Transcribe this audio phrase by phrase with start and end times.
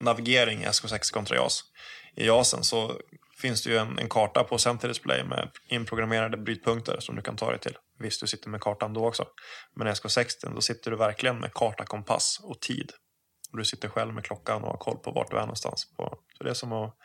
[0.00, 1.64] navigering i SK6 kontra JAS.
[2.16, 3.00] I JASen så
[3.40, 7.36] finns det ju en, en karta på center display med inprogrammerade brytpunkter som du kan
[7.36, 7.76] ta dig till.
[7.98, 9.26] Visst, du sitter med kartan då också.
[9.76, 12.92] Men i SK60 då sitter du verkligen med karta, kompass och tid.
[13.52, 15.92] Och du sitter själv med klockan och har koll på vart du är någonstans.
[15.96, 16.96] På, så det är som att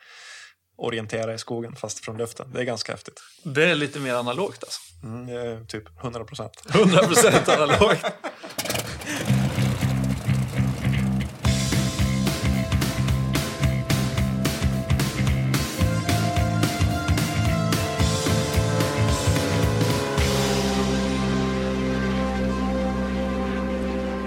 [0.76, 2.52] orientera i skogen fast från luften.
[2.52, 3.20] Det är ganska häftigt.
[3.44, 4.80] Det är lite mer analogt alltså?
[5.02, 6.62] Mm, typ 100 procent.
[6.74, 8.04] 100 procent analogt.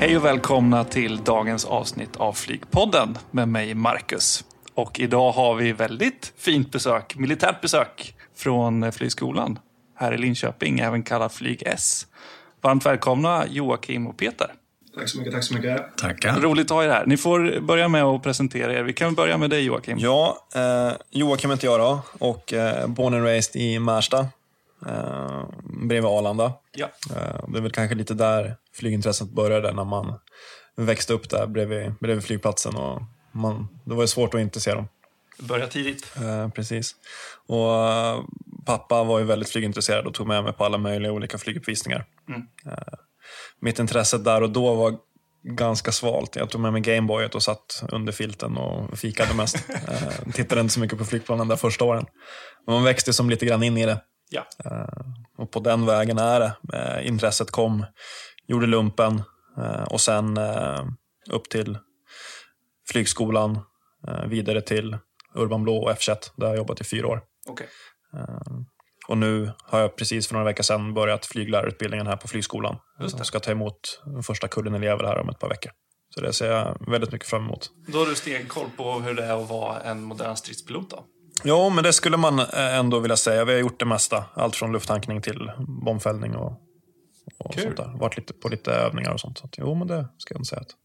[0.05, 4.44] Hej och välkomna till dagens avsnitt av Flygpodden med mig Marcus.
[4.73, 9.60] Och idag har vi väldigt fint besök, militärt besök från Flygskolan
[9.96, 12.08] här i Linköping, även kallat Flyg S.
[12.62, 14.48] Varmt välkomna Joakim och Peter.
[14.96, 15.98] Tack så mycket, tack så mycket.
[15.98, 16.40] Tackar.
[16.40, 17.05] Roligt att ha er här.
[17.05, 18.84] Ni får börja med att presentera er.
[18.84, 19.98] Vi kan börja med dig Joakim.
[19.99, 24.27] Ja, eh, Joakim heter jag då och eh, born and raised i Märsta.
[24.87, 26.54] Eh, bredvid Arlanda.
[26.71, 26.90] Ja.
[27.15, 30.20] Eh, det är väl kanske lite där flygintresset började när man
[30.76, 32.76] växte upp där bredvid, bredvid flygplatsen.
[32.76, 33.01] Och
[33.32, 34.87] man, det var ju svårt att inte se dem.
[35.40, 36.15] Börja tidigt.
[36.17, 36.95] Eh, precis.
[37.48, 38.23] Och eh,
[38.65, 42.05] pappa var ju väldigt flygintresserad och tog med mig på alla möjliga olika flyguppvisningar.
[42.29, 42.41] Mm.
[42.65, 42.93] Eh,
[43.60, 44.98] mitt intresse där och då var
[45.43, 46.35] ganska svalt.
[46.35, 49.55] Jag tog med mig Gameboyet och satt under filten och fikade mest.
[49.70, 52.05] eh, tittade inte så mycket på flygplanen där första åren.
[52.65, 54.01] Men man växte som lite grann in i det.
[54.29, 54.45] Ja.
[54.65, 55.05] Eh,
[55.37, 56.55] och på den vägen är det.
[56.73, 57.85] Eh, intresset kom,
[58.48, 59.21] gjorde lumpen
[59.57, 60.40] eh, och sen
[61.32, 61.77] upp till
[62.91, 63.59] flygskolan,
[64.28, 64.97] vidare till
[65.35, 67.22] Urban Blå och F21 där jag jobbat i fyra år.
[68.13, 68.57] Eh,
[69.07, 72.78] och nu har jag precis för några veckor sedan börjat flyglärarutbildningen här på flygskolan.
[73.00, 75.72] Jag ska ta emot den första kullen elever här om ett par veckor.
[76.09, 77.69] Så det ser jag väldigt mycket fram emot.
[77.88, 81.06] Då har du stenkoll på hur det är att vara en modern stridspilot då?
[81.44, 83.46] Ja, men det skulle man eh, ändå vilja säga.
[83.46, 84.25] Vi har gjort det mesta.
[84.34, 85.52] Allt från lufttankning till
[85.86, 86.62] bombfällning och,
[87.40, 87.63] och Kul.
[87.63, 87.97] sånt där.
[88.00, 89.38] Varit lite på lite övningar och sånt.
[89.38, 90.75] Så att, jo, men det ska jag inte säga att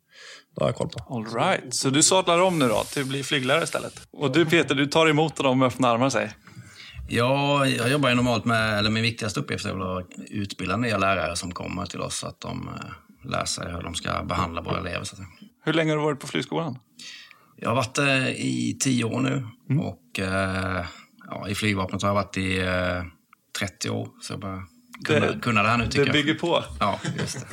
[0.56, 1.14] det har jag koll på.
[1.14, 1.74] All right.
[1.74, 4.08] Så du sadlar om nu då till att bli flyglärare istället?
[4.12, 6.30] Och du Peter, du tar emot dem med öppna armar säg.
[7.08, 11.36] Ja, jag jobbar ju normalt med, eller min viktigaste uppgift är att utbilda nya lärare
[11.36, 14.78] som kommer till oss så att de eh, lär sig hur de ska behandla våra
[14.78, 15.06] elever.
[15.64, 16.78] Hur länge har du varit på flygskolan?
[17.60, 19.46] Jag har varit eh, i tio år nu
[19.80, 20.86] och eh,
[21.26, 23.02] ja, i flygvapnet har jag varit i eh,
[23.58, 24.08] 30 år.
[24.22, 24.62] Så jag börjar
[25.04, 26.40] kunna Det- kunna det här nu tycker Det bygger jag.
[26.40, 26.64] på.
[26.80, 27.46] Ja, just det.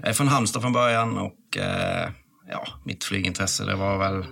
[0.00, 2.10] Jag är från Halmstad från början och eh,
[2.50, 4.24] ja, mitt flygintresse det var väl...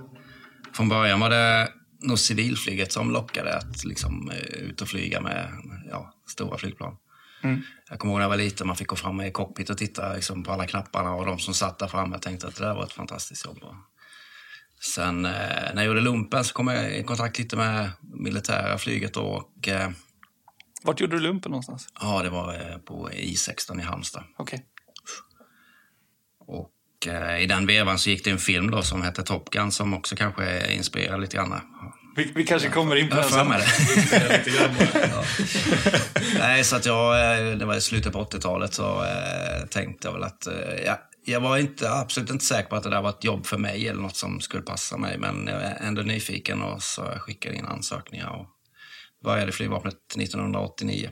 [0.72, 1.69] Från början var det
[2.03, 5.49] nog civilflyget som lockade att liksom, eh, ut och flyga med
[5.91, 6.97] ja, stora flygplan.
[7.43, 7.62] Mm.
[7.91, 10.12] Jag kommer ihåg när jag var liten, man fick gå fram i cockpit och titta
[10.14, 12.14] liksom, på alla knapparna och de som satt där framme.
[12.14, 13.59] Jag tänkte att det där var ett fantastiskt jobb.
[14.84, 19.16] Sen eh, när jag gjorde lumpen så kom jag i kontakt lite med militära flyget
[19.16, 19.91] och eh,
[20.82, 21.88] Vart gjorde du lumpen någonstans?
[22.00, 24.25] ja, det var eh, på I16 i Halmstad.
[24.38, 24.66] Okej.
[26.47, 29.72] Och eh, i den vevan så gick det en film då som hette Top Gun
[29.72, 31.60] som också kanske är inspirerad lite grann.
[32.16, 33.49] Vi, vi kanske kommer in på Jag den sen.
[33.49, 34.43] mig det.
[35.14, 35.25] Ja.
[36.38, 37.14] Nej, så att jag,
[37.59, 40.54] det var i slutet på 80-talet så eh, tänkte jag väl att eh,
[40.87, 43.59] ja, jag var inte, absolut inte säker på att det där var ett jobb för
[43.59, 45.19] mig eller något som skulle passa mig.
[45.19, 48.47] Men jag är ändå nyfiken och så skickade in ansökningar och
[49.25, 51.11] började flygvapnet 1989.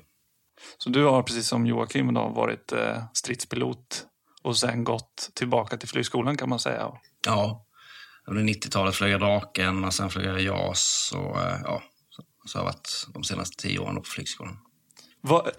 [0.78, 4.06] Så du har precis som Joakim då varit eh, stridspilot
[4.43, 6.93] och sen gått tillbaka till flygskolan kan man säga.
[7.26, 7.66] Ja,
[8.26, 12.59] under 90-talet flög jag Draken och sen flög jag JAS och eh, ja, så, så
[12.59, 14.59] har jag varit de senaste tio åren på flygskolan.
[15.20, 15.50] Vad,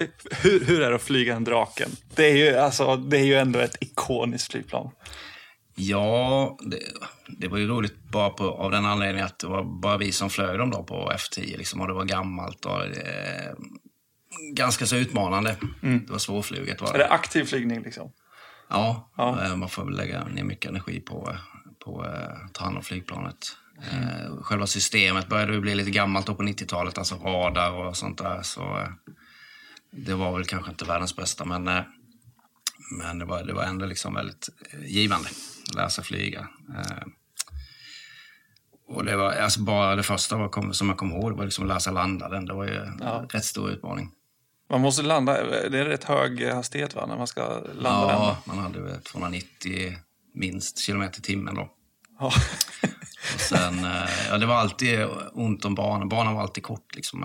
[0.41, 1.89] hur, hur är det att flyga en Draken?
[2.15, 4.91] Det är ju, alltså, det är ju ändå ett ikoniskt flygplan.
[5.75, 6.79] Ja, det,
[7.27, 10.29] det var ju roligt bara på, av den anledningen att det var bara vi som
[10.29, 13.53] flög dem då på F10 liksom, och det var gammalt och eh,
[14.53, 15.55] ganska så utmanande.
[15.81, 16.81] Det var svårfluget.
[16.81, 18.11] Var Är det aktiv flygning liksom?
[18.69, 19.45] Ja, Ja.
[19.45, 21.35] eh, man får väl lägga ner mycket energi på,
[21.85, 23.37] på eh, att ta hand om flygplanet.
[23.91, 28.17] Eh, Själva systemet började ju bli lite gammalt då på 90-talet, alltså radar och sånt
[28.17, 28.41] där.
[28.41, 28.87] Så
[29.91, 31.81] det var väl kanske inte världens bästa, men, eh,
[32.99, 35.29] men det, var, det var ändå liksom väldigt eh, givande
[35.69, 36.47] att lära sig flyga.
[36.77, 37.03] Eh,
[38.87, 41.67] Och det var alltså bara det första kom- som jag kommer ihåg, var liksom att
[41.67, 42.45] lära sig landa den.
[42.45, 43.25] Det var ju en Ja.
[43.29, 44.11] rätt stor utmaning.
[44.69, 45.33] Man måste landa,
[45.69, 48.09] det är rätt hög hastighet va, när man ska landa den?
[48.09, 48.37] Ja, va?
[48.45, 49.97] man hade väl 290
[50.33, 51.69] minst kilometer i timmen då.
[52.19, 52.31] Ja.
[53.35, 53.85] Och sen,
[54.29, 56.09] ja, det var alltid ont om banan.
[56.09, 56.95] Banan var alltid kort.
[56.95, 57.23] Liksom.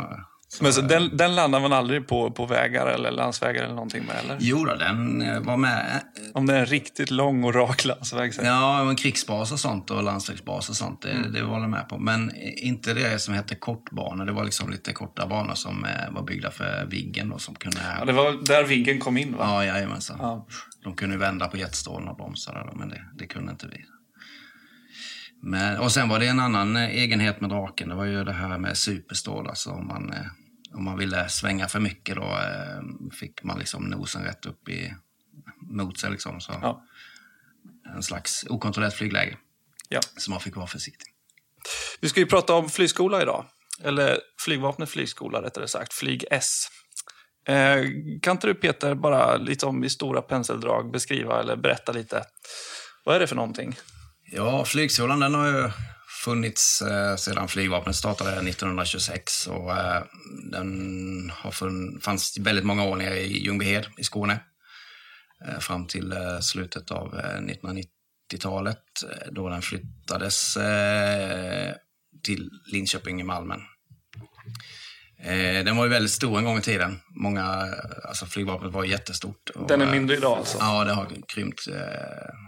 [0.60, 4.04] Eh, Men så den, den landar man aldrig på, på vägar eller landsvägar eller någonting
[4.06, 4.36] med, eller?
[4.40, 6.00] Jo då, den eh, var med.
[6.34, 8.34] Om det är en riktigt lång och rak landsväg.
[8.34, 11.88] så- Ja, men krigsbas och sånt och landsvägsbas och sånt, det, det var jag med
[11.88, 11.98] på.
[11.98, 14.24] Men inte det som hette kortbanor.
[14.24, 17.78] Det var liksom lite korta banor som eh, var byggda för Viggen då, som kunde...
[17.98, 19.38] Ja, det var där Viggen kom in, va?
[19.40, 20.16] Ja, jajamensan.
[20.20, 20.46] Ja.
[20.84, 23.84] De kunde vända på jetstrålen och bromsa där, men det, det kunde inte vi.
[25.42, 27.88] Men, och sen var det en annan eh, egenhet med draken.
[27.88, 29.46] Det var ju det här med superstål.
[29.48, 30.18] Alltså om man, eh,
[30.76, 34.94] om man ville svänga för mycket då eh, fick man liksom nosen rätt upp i,
[35.60, 36.10] mot sig.
[36.10, 36.82] Liksom, så Ja.
[37.94, 39.36] En slags okontrollerat flygläge.
[39.88, 40.00] Ja.
[40.16, 41.08] Så man fick vara försiktig.
[42.00, 43.44] Vi ska ju prata om flygskola idag.
[43.82, 45.92] Eller flygvapnet flygskola rättare sagt.
[45.92, 46.68] Flyg S.
[47.48, 47.82] Eh,
[48.22, 52.24] kan inte du Peter bara lite om i stora penseldrag beskriva eller berätta lite.
[53.04, 53.76] Vad är det för någonting?
[54.32, 55.70] Ja, flygskolan den har ju
[56.26, 60.02] funnits eh, sedan flygvapnet startade 1926 och eh,
[60.52, 64.40] den har fun- fanns väldigt många år nere i Ljungbyhed i Skåne
[65.46, 71.74] eh, fram till eh, slutet av eh, 1990-talet eh, då den flyttades eh,
[72.22, 73.60] till Linköping i Malmen.
[75.18, 77.00] Eh, den var ju väldigt stor en gång i tiden.
[77.08, 79.50] Många, eh, alltså flygvapnet var jättestort.
[79.54, 80.58] Och, Den är eh, mindre idag alltså?
[80.60, 81.74] Ja, det har krympt eh,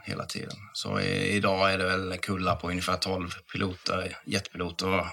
[0.05, 0.57] hela tiden.
[0.73, 5.05] Så i, idag är det väl kullar på ungefär 12 piloter, jetpiloter eh,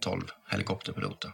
[0.00, 1.30] 12 helikopterpiloter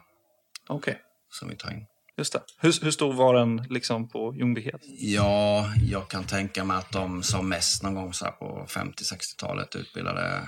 [0.68, 0.98] Okej,
[1.30, 1.86] som vi tar in.
[2.18, 2.40] just det.
[2.60, 4.80] Hur, hur stor var den liksom på Ljungbyhed?
[4.98, 10.40] Ja, jag kan tänka mig att de som mest någon gång så på 50-60-talet utbildade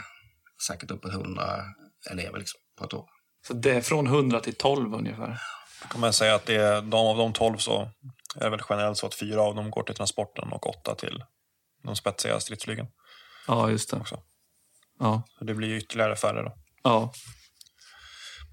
[0.67, 1.43] säkert upp 100
[2.11, 3.05] elever liksom, på ett år.
[3.47, 5.41] Så det är från 100 till 12 ungefär.
[5.91, 7.91] kan man säga att det är, de av de 12 så
[8.37, 11.25] är det väl generellt så att fyra av dem går till transporten och åtta till
[11.83, 12.87] de spetsiga stridsflygen.
[13.47, 13.97] Ja, just det.
[13.97, 14.21] Också.
[14.99, 15.23] Ja.
[15.39, 16.57] Så det blir ju ytterligare färre då.
[16.83, 17.13] ja.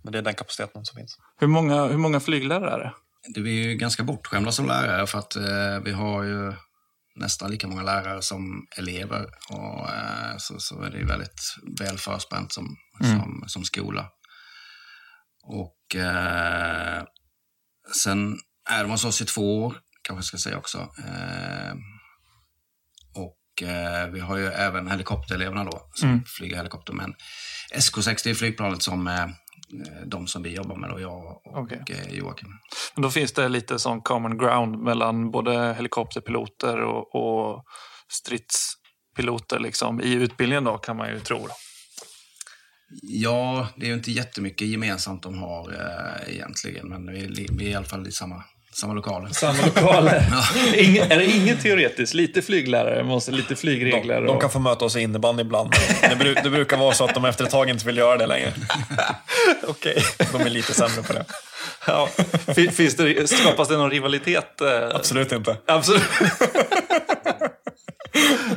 [0.04, 1.18] Men det är den kapaciteten som finns.
[1.38, 2.94] Hur, många, hur många flyglärare är det?
[3.34, 6.54] Det vi är ju ganska bortskämda som lärare för att eh, vi har ju
[7.16, 9.26] nästan lika många lärare som elever.
[9.50, 11.42] Och, eh, så, så är det ju väldigt
[11.80, 14.10] väl förspänt som, som, som skola.
[15.52, 17.04] Och eh,
[18.04, 18.38] sen
[18.70, 20.78] är de hos oss i två år, kanske jag ska säga också.
[20.78, 21.74] Eh,
[23.16, 26.24] och eh, vi har ju även helikoptereleverna då, som Mm.
[26.38, 26.94] flyger helikopter.
[26.94, 27.16] Men
[27.76, 29.28] SK60 är flygplanet som eh,
[30.06, 31.84] de som vi jobbar med, då, jag och Okej.
[31.90, 32.50] eh, Joakim.
[32.96, 37.64] Men då finns det lite sån common ground mellan både helikopterpiloter och, och
[38.12, 41.48] stridspiloter liksom, i utbildningen då, kan man ju tro.
[43.02, 47.66] Ja, det är ju inte jättemycket gemensamt de har eh, egentligen, men vi, är- vi
[47.66, 48.44] är i alla fall i samma,
[48.74, 49.30] samma lokaler.
[49.30, 50.24] Samma lokaler.
[50.76, 52.14] Ingen, är det inget teoretiskt?
[52.14, 54.22] Lite flyglärare, måste lite De, flygregler.
[54.22, 54.42] de och...
[54.42, 55.72] kan få möta oss i innebandy ibland.
[56.02, 58.28] Det, bru- det brukar vara så att de efter ett tag inte vill göra det
[58.28, 58.54] längre.
[59.68, 60.04] Okej.
[60.32, 61.26] De är lite sämre på det.
[61.88, 62.10] Ja.
[62.56, 64.62] Fin- Finns det, skapas det någon rivalitet?
[64.62, 64.96] eh?
[64.96, 65.58] Absolut inte.
[65.68, 66.04] Absolut.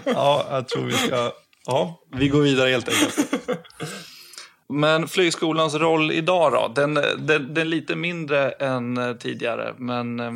[0.05, 1.33] ja, jag tror vi ska...
[1.67, 3.17] Ja, vi går vidare helt enkelt.
[4.69, 6.73] Men flygskolans roll idag då?
[6.75, 10.33] Den, den, den är lite mindre än eh, tidigare, men eh,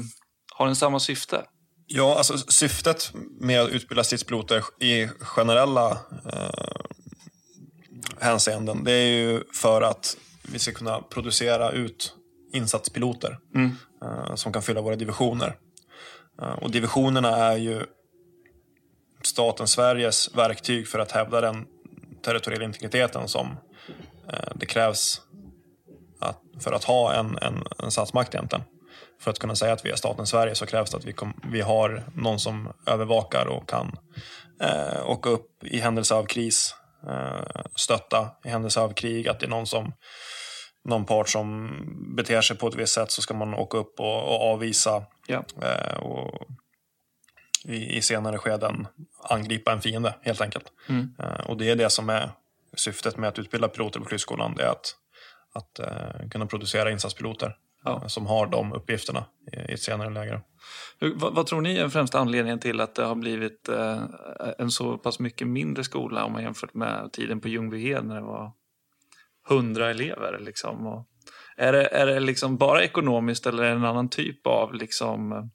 [0.55, 1.45] har den samma syfte?
[1.87, 5.91] Ja, alltså syftet med att utbilda stridspiloter i generella
[6.33, 6.77] eh,
[8.21, 10.17] hänseenden, det är ju för att
[10.53, 12.15] vi ska kunna producera ut
[12.53, 13.39] insatspiloter
[14.03, 15.57] eh, som kan fylla våra divisioner.
[16.43, 17.83] Eh, och divisionerna är ju
[19.23, 21.67] staten Sveriges verktyg för att hävda den
[22.23, 23.57] territoriella integriteten som
[24.55, 25.21] det krävs
[26.21, 28.65] att, för att ha en, en, en statsmakt egentligen.
[29.21, 31.41] För att kunna säga att vi är staten Sverige så krävs det att vi, kom,
[31.53, 33.99] vi har någon som övervakar och kan
[34.61, 36.75] eh, åka upp i händelse av kris,
[37.09, 39.93] eh, stötta i händelse av krig, att det är någon som
[40.85, 41.71] någon part som
[42.17, 45.45] beter sig på ett visst sätt så ska man åka upp och, och avvisa Ja.
[45.63, 46.47] eh, och
[47.65, 48.87] i, i senare skeden
[49.23, 50.73] angripa en fiende helt enkelt.
[50.89, 51.15] Mm.
[51.19, 52.31] Eh, och det är det som är
[52.77, 54.59] syftet med att utbilda piloter på flygskolan.
[54.59, 54.95] Är att,
[55.55, 58.01] att eh, kunna producera insatspiloter Ja.
[58.03, 60.41] eh, som har de uppgifterna i, i ett senare läge.
[61.01, 64.03] Hur, vad, vad tror ni är främsta anledningen till att det har blivit eh,
[64.59, 68.27] en så pass mycket mindre skola om man jämfört med tiden på Ljungbyhed när det
[68.27, 68.53] var
[69.51, 70.39] 100 elever?
[70.41, 71.07] Liksom, och
[71.57, 75.51] är det, är det liksom bara ekonomiskt eller är det en annan typ av liksom,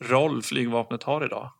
[0.00, 1.52] roll flygvapnet har idag?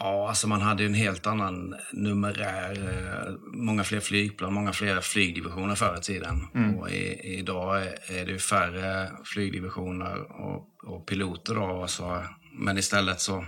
[0.00, 2.72] Ja, alltså man hade en helt annan numerär.
[2.88, 6.46] eh, Många fler flygplan, många fler flygdivisioner förr i tiden.
[6.78, 11.54] Och i, idag är det färre flygdivisioner och, och piloter.
[11.54, 12.22] Då, så,
[12.58, 13.44] men istället så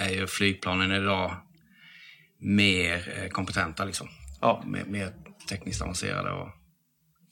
[0.00, 1.34] är ju flygplanen idag
[2.38, 3.84] mer eh, kompetenta.
[3.84, 4.08] Liksom.
[4.40, 5.12] Ja, Mer, mer
[5.48, 6.48] tekniskt avancerade och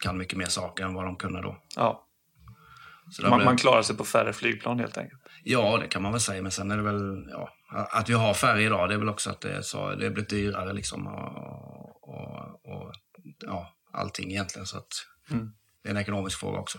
[0.02, 1.56] kan mycket mer saker än vad de kunde då.
[1.76, 2.04] ja.
[3.22, 5.20] Man, blev- man klarar sig på färre flygplan helt enkelt.
[5.44, 6.42] Ja, det kan man väl säga.
[6.42, 9.30] Men sen är det väl, ja, att vi har färre idag, det är väl också
[9.30, 11.06] att det, är så, det har blivit dyrare liksom.
[11.06, 12.92] Och, och, och
[13.46, 14.66] ja, allting egentligen.
[14.66, 14.88] Så att
[15.30, 15.52] Mm.
[15.82, 16.78] det är en ekonomisk fråga också.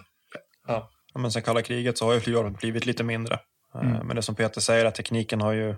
[0.68, 0.90] Ja.
[1.14, 3.34] Ja, men sen kalla kriget så har ju flygvapnet blivit lite mindre.
[3.76, 4.08] Eh, Mm.
[4.08, 5.76] Men det som Peter säger, att tekniken har ju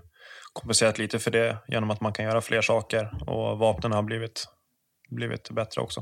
[0.54, 4.46] kompenserat lite för det genom att man kan göra fler saker och vapnen har blivit,
[5.10, 6.00] blivit bättre också.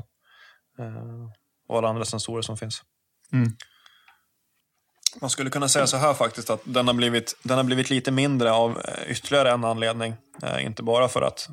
[0.78, 1.30] Eh,
[1.68, 2.82] Och alla andra sensorer som finns.
[3.32, 3.48] Mm.
[5.20, 8.10] Man skulle kunna säga så här faktiskt att den har blivit, den har blivit lite
[8.10, 10.14] mindre av eh, ytterligare en anledning.
[10.42, 11.48] Eh, Inte bara för att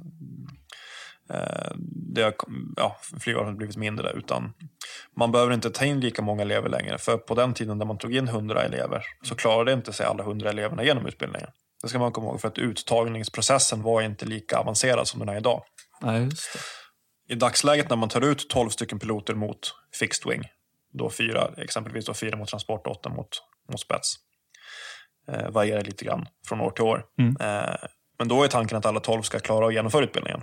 [1.29, 1.71] eh,
[2.15, 2.33] det har,
[2.75, 4.53] ja, flygvapnet blivit mindre utan
[5.15, 6.97] man behöver inte ta in lika många elever längre.
[6.97, 10.23] För på den tiden när man tog in 100 elever så klarade inte sig alla
[10.23, 11.49] 100 eleverna genom utbildningen.
[11.81, 15.37] Det ska man komma ihåg för att uttagningsprocessen var inte lika avancerad som den är
[15.37, 15.63] idag.
[17.27, 17.33] Det.
[17.33, 20.43] I dagsläget när man tar ut 12 stycken piloter mot fixed wing,
[20.97, 23.29] då fyra, exempelvis då fyra mot transport och åtta mot,
[23.71, 24.15] mot spets.
[25.31, 27.05] Eh, varierar lite grann från år till år.
[27.19, 27.37] Mm.
[27.39, 27.75] Eh,
[28.19, 30.41] men då är tanken att alla 12 ska klara att genomföra utbildningen.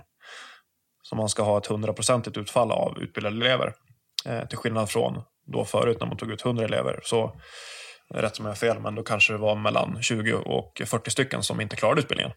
[1.01, 3.73] Så man ska ha ett hundraprocentigt utfall av utbildade elever.
[4.25, 6.99] Eh, till skillnad från då förut när man tog ut 100 elever.
[7.03, 7.41] Så,
[8.13, 11.43] rätt som jag har fel, men då kanske det var mellan 20 och 40 stycken
[11.43, 12.31] som inte klarade utbildningen.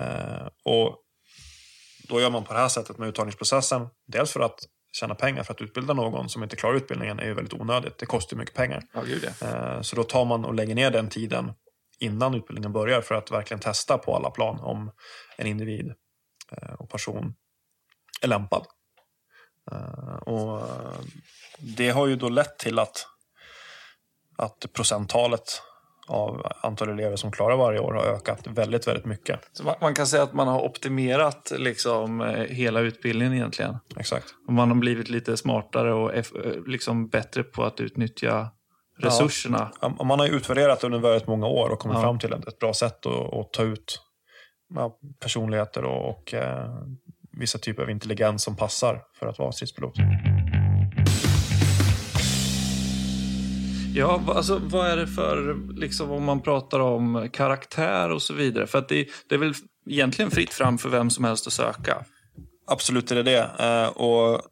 [0.00, 0.96] Eh, och
[2.08, 3.88] då gör man på det här sättet med uttagningsprocessen.
[4.06, 4.58] Dels för att
[4.96, 7.98] tjäna pengar, för att utbilda någon som inte klarar utbildningen är ju väldigt onödigt.
[7.98, 8.82] Det kostar ju mycket pengar.
[8.92, 9.46] Ja, gud ja.
[9.48, 11.52] Eh, Så då tar man och lägger ner den tiden
[11.98, 14.90] innan utbildningen börjar för att verkligen testa på alla plan om
[15.38, 15.92] en individ
[16.52, 17.34] eh, och person
[18.22, 18.66] är lämpad.
[19.72, 20.62] Eh, Och
[21.58, 23.06] det har ju då lett till att,
[24.36, 25.62] att procenttalet
[26.08, 29.40] av antal elever som klarar varje år har ökat väldigt, väldigt mycket.
[29.64, 33.76] Man, man kan säga att man har optimerat liksom, eh, hela utbildningen egentligen.
[33.96, 34.26] Exakt.
[34.46, 36.24] Och man har blivit lite smartare och eh,
[36.66, 38.48] liksom bättre på att utnyttja
[38.98, 39.70] resurserna.
[39.80, 42.02] Ja, Man har utvärderat under väldigt många år och kommit Ja.
[42.02, 44.00] fram till ett, ett bra sätt att, att ta ut
[44.74, 46.70] ja, personligheter och, och eh,
[47.38, 49.94] vissa typer av intelligens som passar för att vara stridspilot.
[53.98, 58.66] Ja, alltså vad är det för, liksom om man pratar om karaktär och så vidare?
[58.66, 59.54] För att det, det är väl
[59.90, 62.04] egentligen fritt fram för vem som helst att söka.
[62.66, 63.50] Absolut är det det.
[63.58, 64.42] Eh, och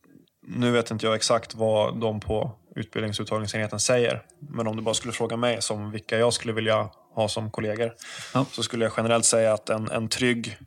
[0.47, 4.23] nu vet inte jag exakt vad de på utbildningsuttagningsenheten säger.
[4.51, 7.93] Men om du bara skulle fråga mig som vilka jag skulle vilja ha som kollegor
[8.35, 8.47] Ja.
[8.51, 10.59] så skulle jag generellt säga att en, en trygg,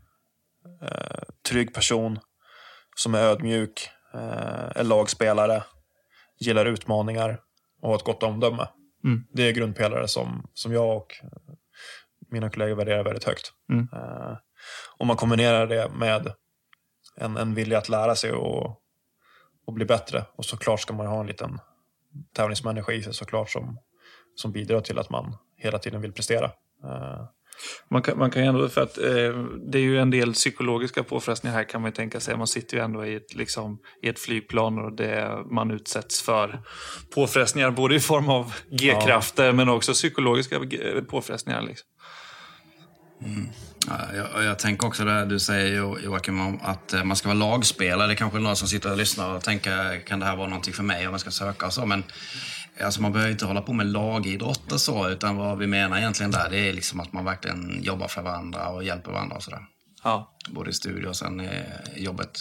[0.81, 2.19] eh, trygg person
[2.95, 5.63] som är ödmjuk, eh, är lagspelare,
[6.39, 7.39] gillar utmaningar
[7.81, 8.67] och har ett gott omdöme.
[9.03, 9.25] Mm.
[9.31, 11.53] Det är grundpelare som, som jag och eh,
[12.31, 13.53] mina kollegor värderar väldigt högt.
[13.69, 13.87] Mm.
[13.93, 14.37] Eh,
[14.97, 16.33] om man kombinerar det med
[17.17, 18.81] en, en vilja att lära sig och,
[19.65, 20.25] och bli bättre.
[20.35, 21.59] Och såklart ska man ha en liten
[22.33, 23.79] tävlingsmänniska i sig såklart som,
[24.35, 26.45] som bidrar till att man hela tiden vill prestera.
[26.83, 27.25] Eh,
[27.91, 29.05] Man kan, man kan ju ändå, för att eh,
[29.71, 32.37] det är ju en del psykologiska påfrestningar här kan man ju tänka sig.
[32.37, 36.61] Man sitter ju ändå i ett, liksom, i ett flygplan och det, man utsätts för
[37.15, 41.61] påfrestningar både i form av G-krafter men också psykologiska g- påfrestningar.
[41.61, 41.87] Liksom.
[43.87, 47.27] Ja, jag, jag tänker också det du säger Jo- Joakim om att eh, man ska
[47.27, 48.07] vara lagspelare.
[48.07, 50.73] Det är kanske någon som sitter och lyssnar och tänker kan det här vara någonting
[50.73, 51.85] för mig om jag ska söka och så.
[51.85, 52.03] Men
[52.81, 55.09] alltså, man behöver inte hålla på med lagidrott och så.
[55.09, 58.69] Utan vad vi menar egentligen där det är liksom att man verkligen jobbar för varandra
[58.69, 59.61] och hjälper varandra och sådär.
[60.03, 60.37] Ja.
[60.49, 61.41] Både i studier och sen
[61.95, 62.37] i jobbet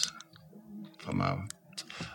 [1.05, 1.43] framöver.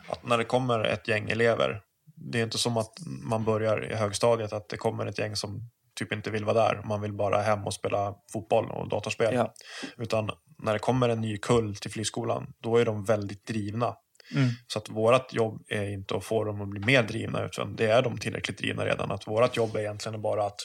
[0.07, 1.81] att när det kommer ett gäng elever,
[2.15, 5.69] det är inte som att man börjar i högstadiet att det kommer ett gäng som
[5.95, 6.81] typ inte vill vara där.
[6.85, 9.33] Man vill bara hem och spela fotboll och datorspel.
[9.33, 9.53] Ja.
[9.97, 10.29] Utan
[10.63, 13.95] när det kommer en ny kull till flygskolan, då är de väldigt drivna.
[14.35, 14.49] Mm.
[14.67, 17.91] Så att vårt jobb är inte att få dem att bli mer drivna, utan det
[17.91, 19.11] är de tillräckligt drivna redan.
[19.11, 20.59] Att vårt jobb är egentligen bara att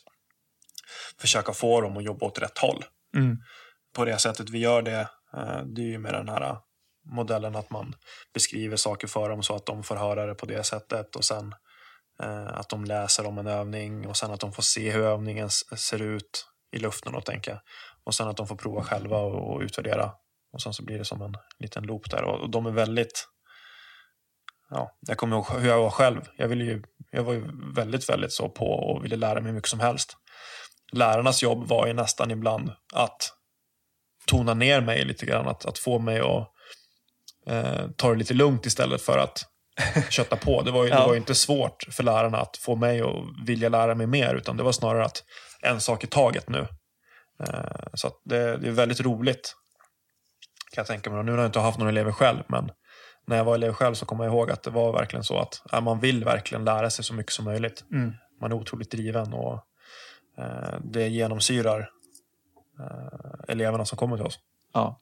[1.21, 2.85] försöka få dem att jobba åt rätt håll.
[3.17, 3.37] Mm.
[3.95, 6.57] På det sättet vi gör det, eh, det är ju med den här
[7.07, 7.95] modellen att man
[8.35, 11.55] beskriver saker för dem så att de får höra det på det sättet och sen
[12.23, 15.51] eh, att de läser om en övning och sen att de får se hur övningen
[15.77, 17.61] ser ut i luften och tänka
[18.05, 20.13] och sen att de får prova själva och, utvärdera
[20.53, 23.29] och sen så blir det som en liten loop där och de är väldigt
[24.71, 26.21] ja, jag kommer ihåg hur jag var själv.
[26.37, 27.45] Jag, ville ju, jag var ju
[27.75, 30.17] väldigt, väldigt så på och ville lära mig mycket som helst.
[30.93, 33.33] Lärarnas jobb var ju nästan ibland att
[34.27, 36.49] tona ner mig lite grann, att, att få mig att
[37.47, 39.45] eh, ta det lite lugnt istället för att
[40.11, 40.63] kötta på.
[40.63, 41.07] Det var, ju, det Ja.
[41.07, 43.15] var ju inte svårt för lärarna att få mig att
[43.47, 45.25] vilja lära mig mer, utan det var snarare att
[45.63, 46.69] en sak i taget nu.
[47.41, 49.55] Eh, så det, det är väldigt roligt,
[50.73, 51.19] kan jag tänka mig.
[51.19, 52.71] Och nu har jag inte haft några elever själv, men
[53.27, 55.63] när jag var elev själv så kommer jag ihåg att det var verkligen så att
[55.73, 57.85] ja, man vill verkligen lära sig så mycket som möjligt.
[57.93, 58.13] Mm.
[58.41, 59.55] man är otroligt driven och
[60.39, 61.91] eh, det genomsyrar
[62.81, 64.39] eh, eleverna som kommer till oss.
[64.75, 65.01] Ja.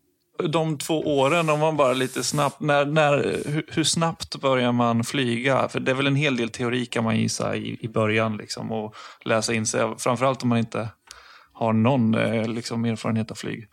[0.49, 3.17] De två åren, om man bara lite snabbt, när, när,
[3.47, 5.69] hur, hur, snabbt börjar man flyga?
[5.69, 8.73] För det är väl en hel del teori kan man gissa i, i början liksom,
[8.73, 10.89] och läsa in sig, framförallt om man inte
[11.53, 13.69] har någon eh, liksom, erfarenhet av flyg.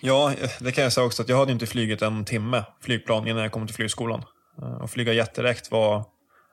[0.00, 3.42] Ja, det kan jag säga också att jag hade inte flugit en timme flygplan innan
[3.42, 4.24] jag kom till flygskolan.
[4.56, 6.04] Och eh, flyga jätteräkt var,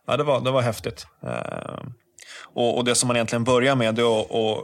[0.08, 1.08] ja, det var, det var häftigt.
[1.24, 1.86] Eh,
[2.54, 4.64] och, och det som man egentligen börjar med är att, att,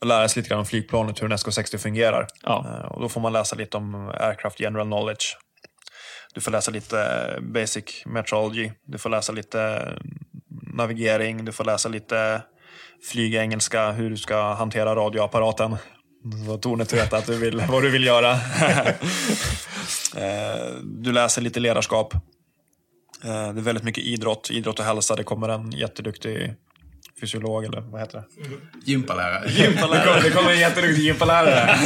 [0.00, 2.26] att lära sig lite grann om flygplanet, hur en SK60 fungerar.
[2.42, 2.66] Ja.
[2.68, 5.36] Eh, och då får man läsa lite om aircraft general knowledge.
[6.34, 6.98] Du får läsa lite
[7.42, 9.92] basic metrology, du får läsa lite
[10.74, 12.42] navigering, du får läsa lite
[13.10, 15.76] flygengelska, hur du ska hantera radioapparaten.
[16.46, 18.38] Så tornet vet att du vill, vad du vill göra.
[20.82, 22.14] du läser lite ledarskap.
[23.22, 25.16] Det är väldigt mycket idrott, idrott och hälsa.
[25.16, 26.54] Det kommer en jätteduktig
[27.20, 28.24] fysiolog eller vad heter det?
[28.84, 29.50] Gympalärare.
[29.50, 30.20] Gympalärare.
[30.20, 31.78] Det kommer en jätteduktig gympalärare.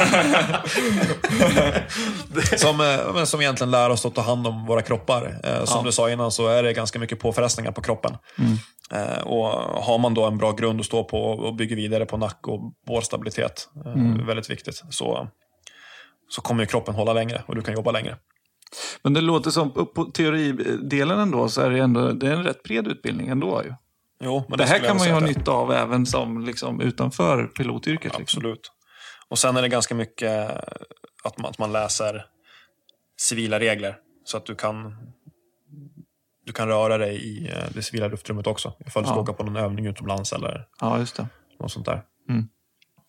[2.57, 5.41] som, eh, som egentligen lär oss att ta hand om våra kroppar.
[5.45, 5.83] Eh, som ja.
[5.85, 8.17] du sa innan så är det ganska mycket påfrestningar på kroppen.
[8.39, 8.57] Mm.
[8.93, 9.47] Eh, och
[9.85, 12.73] har man då en bra grund att stå på och bygger vidare på nack och
[12.87, 14.27] bårstabilitet, mm.
[14.27, 15.29] väldigt viktigt, så,
[16.29, 18.17] så kommer kroppen hålla längre och du kan jobba längre.
[19.03, 22.63] Men det låter som, på teoridelen ändå, så är det, ändå, det är en rätt
[22.63, 23.63] bred utbildning ändå.
[23.65, 23.75] Ju.
[24.25, 27.47] Jo, men det, det här kan man ju ha nytta av även som liksom, utanför
[27.47, 28.19] pilotyrket.
[28.19, 28.23] Liksom.
[28.23, 28.73] Absolut.
[29.29, 30.51] Och sen är det ganska mycket
[31.25, 32.25] att man, att man läser
[33.21, 34.97] civila regler så att du kan
[36.51, 38.73] du kan röra dig i eh, det civila luftrummet också.
[38.87, 39.21] Ifall du ska ja.
[39.21, 41.27] åka på någon övning utomlands eller ja, just det.
[41.61, 42.03] något sånt där.
[42.29, 42.49] Mm.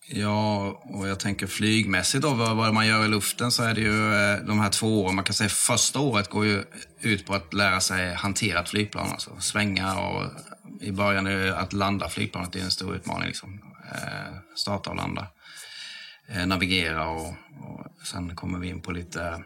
[0.08, 4.14] Ja, och jag tänker flygmässigt då, vad man gör i luften så är det ju
[4.14, 5.14] eh, de här två åren.
[5.14, 6.64] Man kan säga första året går ju
[7.00, 9.10] ut på att lära sig hantera ett flygplan.
[9.12, 10.24] Alltså svänga och
[10.80, 13.26] i början är det att landa flygplanet är en stor utmaning.
[13.26, 13.60] Liksom.
[13.92, 15.26] Eh, starta och landa.
[16.28, 17.28] Eh, navigera och,
[17.60, 19.42] och sen kommer vi in på lite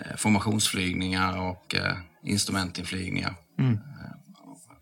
[0.00, 3.34] eh, formationsflygningar och eh, instrumentinflygningar.
[3.58, 3.72] Mm.
[3.72, 3.78] Eh,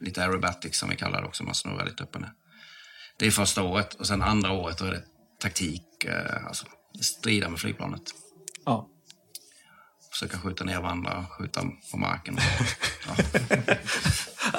[0.01, 2.33] lite aerobatics som vi kallar det också, man snurrar lite upp och ner.
[3.19, 5.03] Det är första året och sen andra året då är det
[5.43, 6.67] taktik, eh, alltså
[7.01, 8.03] strida med flygplanet.
[8.65, 8.89] Ja.
[10.11, 12.39] Försöka skjuta ner varandra, skjuta på marken.
[13.07, 13.15] Ja.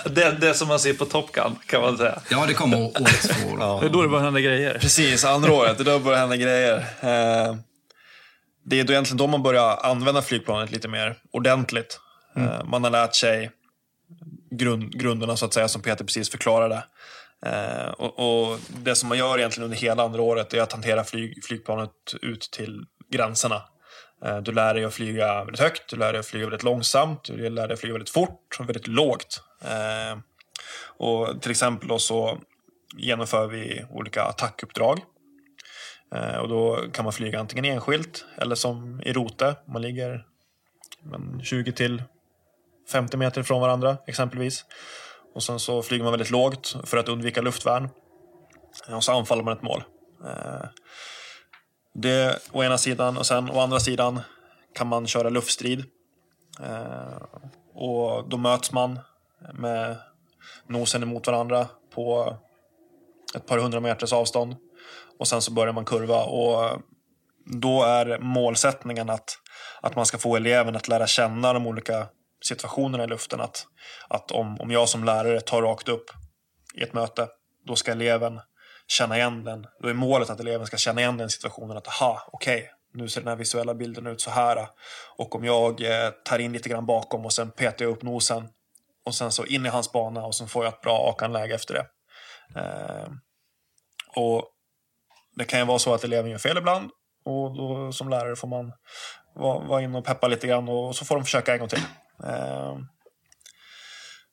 [0.09, 2.21] det, det som man ser på Top Gun, kan man säga.
[2.29, 3.57] Ja, det kommer år två.
[3.59, 3.79] Ja.
[3.81, 4.79] Det är då det börjar hända grejer.
[4.79, 5.77] Precis, andra året.
[5.77, 6.77] Det är då det börjar hända grejer.
[6.77, 7.55] Eh,
[8.65, 11.99] det är då egentligen då man börjar använda flygplanet lite mer ordentligt.
[12.39, 12.69] Mm.
[12.69, 13.51] Man har lärt sig
[14.51, 16.83] grund, grunderna, så att säga, som Peter precis förklarade.
[17.45, 21.03] Eh, och, och, Det som man gör egentligen under hela andra året är att hantera
[21.03, 23.61] flyg, flygplanet ut till gränserna.
[24.25, 27.23] Eh, du lär dig att flyga väldigt högt, du lär dig att flyga väldigt långsamt,
[27.23, 29.43] du lär dig att flyga väldigt fort och väldigt lågt.
[29.61, 30.19] Eh,
[30.97, 32.37] och till exempel så
[32.97, 34.99] genomför vi olika attackuppdrag.
[36.15, 39.55] Eh, och då kan man flyga antingen enskilt eller som i rote.
[39.67, 40.25] Man ligger
[41.43, 42.03] 20 till
[42.91, 44.65] 50 meter från varandra exempelvis.
[45.35, 47.89] Och sen så flyger man väldigt lågt för att undvika luftvärn.
[48.87, 49.83] Eh, och så anfaller man ett mål.
[50.25, 50.65] Eh,
[51.93, 54.19] det å ena sidan och sen å andra sidan
[54.75, 55.83] kan man köra luftstrid.
[56.63, 57.21] Eh,
[57.73, 58.99] och då möts man
[59.53, 59.97] med
[60.67, 62.37] nosen emot varandra på
[63.35, 64.55] ett par hundra meters avstånd.
[65.19, 66.81] Och sen så börjar man kurva och
[67.45, 69.37] då är målsättningen att,
[69.81, 72.07] att man ska få eleven att lära känna de olika
[72.41, 73.41] situationerna i luften.
[73.41, 73.67] Att,
[74.07, 76.05] att om, om jag som lärare tar rakt upp
[76.75, 77.27] i ett möte,
[77.65, 78.39] då ska eleven
[78.87, 79.65] känna igen den.
[79.81, 81.77] Då är målet att eleven ska känna igen den situationen.
[81.77, 84.67] Att aha, okej, okay, nu ser den här visuella bilden ut så här.
[85.17, 88.49] Och om jag eh, tar in lite grann bakom och sen petar jag upp nosen
[89.05, 91.73] och sen så in i hans bana och sen får jag ett bra akanläge efter
[91.73, 91.85] det.
[92.59, 93.07] Eh,
[94.15, 94.43] och
[95.35, 96.89] det kan ju vara så att eleven gör fel ibland
[97.25, 98.73] och då som lärare får man
[99.35, 101.83] vara, var inne och peppa lite grann och så får de försöka en gång till.
[102.27, 102.77] Eh,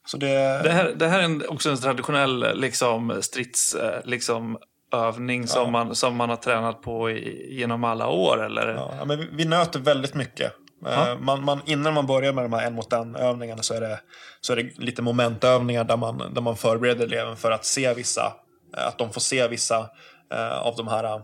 [0.06, 0.62] så det...
[0.62, 4.58] Det, här, det här är också en traditionell liksom, stridsövning liksom,
[4.92, 8.44] övning som, man, som man har tränat på i, genom alla år?
[8.44, 8.66] Eller?
[8.66, 10.52] Ja, men vi, vi nöter väldigt mycket.
[10.84, 11.16] Ja.
[11.20, 14.00] Man, man, innan man börjar med de här en mot en övningarna så är det,
[14.40, 18.32] så är det lite momentövningar där man, där man förbereder eleven för att se vissa,
[18.76, 19.90] eh, att de får se vissa
[20.32, 21.20] eh, av de här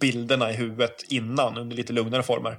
[0.00, 2.58] bilderna i huvudet innan under lite lugnare former.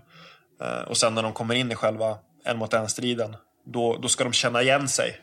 [0.62, 4.08] Eh, och sen när de kommer in i själva en mot en striden då, då
[4.08, 5.22] ska de känna igen sig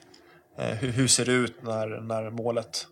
[0.61, 2.87] Eh, hur, hur ser det ut när, när målet,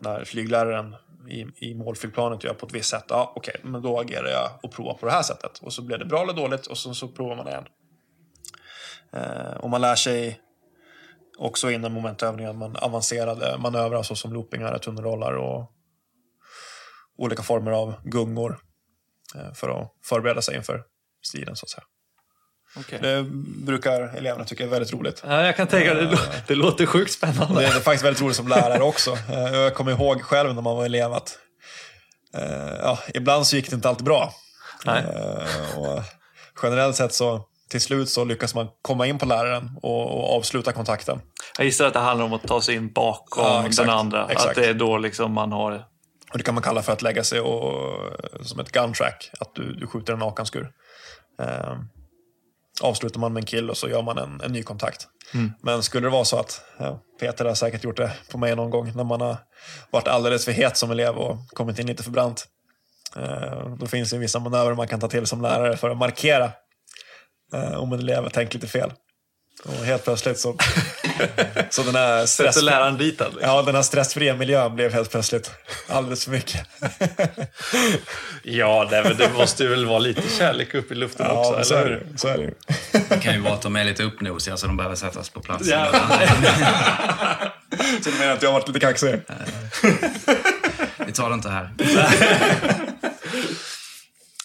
[0.00, 0.96] när flygläraren
[1.28, 3.04] i, i målflygplanet gör på ett visst sätt.
[3.08, 5.58] Ja, okej, okay, men då agerar jag och provar på det här sättet.
[5.58, 7.64] Och så blir det bra eller dåligt och så, så provar man igen.
[9.12, 10.40] Eh, och man lär sig
[11.38, 15.72] också innan momentövningen, man avancerade manövrar såsom loopingar, tunnelrollar och
[17.18, 18.58] olika former av gungor
[19.34, 20.84] eh, för att förbereda sig inför
[21.26, 21.84] striden så att säga.
[22.76, 22.98] Okay.
[22.98, 23.22] Det
[23.64, 25.22] brukar eleverna tycka är väldigt roligt.
[25.26, 27.60] Ja, jag kan tänka det, det låter sjukt spännande.
[27.60, 29.18] Det är faktiskt väldigt roligt som lärare också.
[29.30, 31.38] Eh, jag kommer ihåg själv när man var elev att
[32.36, 34.32] eh, ja, ibland så gick det inte alltid bra.
[34.84, 35.04] Nej.
[35.76, 36.02] Och
[36.62, 40.72] generellt sett så till slut så lyckas man komma in på läraren och, och avsluta
[40.72, 41.20] kontakten.
[41.58, 43.76] Jag gissar att det handlar om att ta sig in bakom Ja, exakt.
[43.88, 44.28] den andra.
[44.30, 44.48] Exakt.
[44.50, 45.84] Att det är då liksom man har...
[46.32, 47.92] Och det kan man kalla för att lägga sig och,
[48.42, 50.70] som ett gun track, att du, du skjuter en akanskur.
[51.42, 51.72] Eh,
[52.80, 55.06] avslutar man med en kill och så gör man en, en ny kontakt.
[55.62, 58.70] Men skulle det vara så att, ja, Peter har säkert gjort det på mig någon
[58.70, 59.36] gång, när man har
[59.90, 62.46] varit alldeles för het som elev och kommit in lite för brant.
[63.16, 66.52] Eh, då finns det vissa manövrer man kan ta till som lärare för att markera
[67.54, 68.92] eh, om en elev tänker lite fel.
[69.62, 70.56] Och helt plötsligt så,
[71.70, 73.40] så den här stress, Sätter läraren dit alltså.
[73.42, 75.50] ja, den här stressfria miljön blev helt plötsligt
[75.88, 76.66] alldeles för mycket.
[78.42, 81.74] Ja, det, men det måste väl vara lite kärlek upp i luften Ja, också, så
[81.74, 82.06] eller är hur?
[82.12, 82.52] det, så är det.
[83.08, 85.66] Det kan ju vara att de är lite uppnosiga så de behöver sättas på plats.
[85.68, 85.86] Ja.
[88.02, 89.20] Så du menar att jag har varit lite kaxig?
[91.06, 91.70] Vi tar det inte här.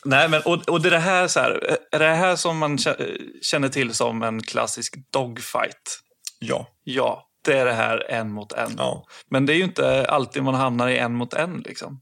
[0.05, 2.77] Nej, men och, och det är det här, så här, är det här som man
[2.77, 5.99] kä- känner till som en klassisk dogfight?
[6.39, 6.67] Ja.
[6.83, 8.75] Ja, det är det här en mot en.
[8.77, 9.05] ja.
[9.29, 12.01] Men det är ju inte alltid man hamnar i en mot en liksom.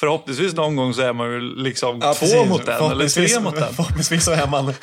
[0.00, 2.48] Förhoppningsvis någon gång så är man ju liksom Ja, två precis.
[2.48, 3.74] mot en eller tre mot en.
[3.74, 4.74] Förhoppningsvis så är man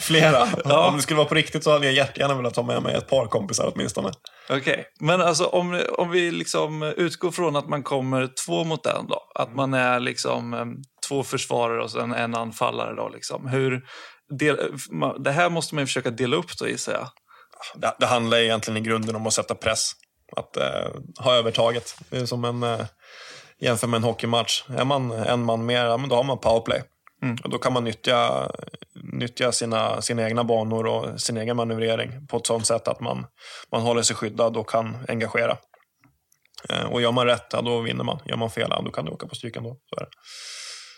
[0.00, 0.48] flera.
[0.64, 0.88] Ja.
[0.88, 3.08] Om det skulle vara på riktigt så hade jag jättegärna velat ta med mig ett
[3.08, 4.12] par kompisar åtminstone.
[4.50, 9.06] Okej, men alltså om, om vi liksom utgår från att man kommer två mot en
[9.08, 9.20] då.
[9.34, 10.74] Att man är liksom
[11.08, 13.46] två försvarare och sen en anfallare då liksom.
[13.48, 13.82] Hur,
[14.38, 14.58] del,
[15.24, 17.08] det här måste man ju försöka dela upp då gissar jag.
[17.74, 19.90] Det, det handlar egentligen i grunden om att sätta press.
[20.36, 20.90] Att eh,
[21.24, 21.96] ha övertaget.
[22.10, 22.80] Det är som en, eh,
[23.60, 24.64] jämför med en hockeymatch.
[24.68, 26.82] Är man en man mer, ja, men då har man powerplay.
[27.22, 27.36] Mm.
[27.44, 28.50] Och då kan man nyttja,
[28.94, 33.26] nyttja sina, sina egna banor och sin egen manövrering på ett sådant sätt att man,
[33.72, 35.56] man håller sig skyddad och kan engagera.
[36.68, 38.18] Eh, och gör man rätt, ja, då vinner man.
[38.24, 39.76] Gör man fel, ja, då kan du åka på stryk ändå.
[39.84, 40.10] Så är det.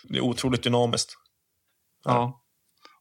[0.09, 1.13] det är otroligt dynamiskt.
[2.05, 2.43] Ja.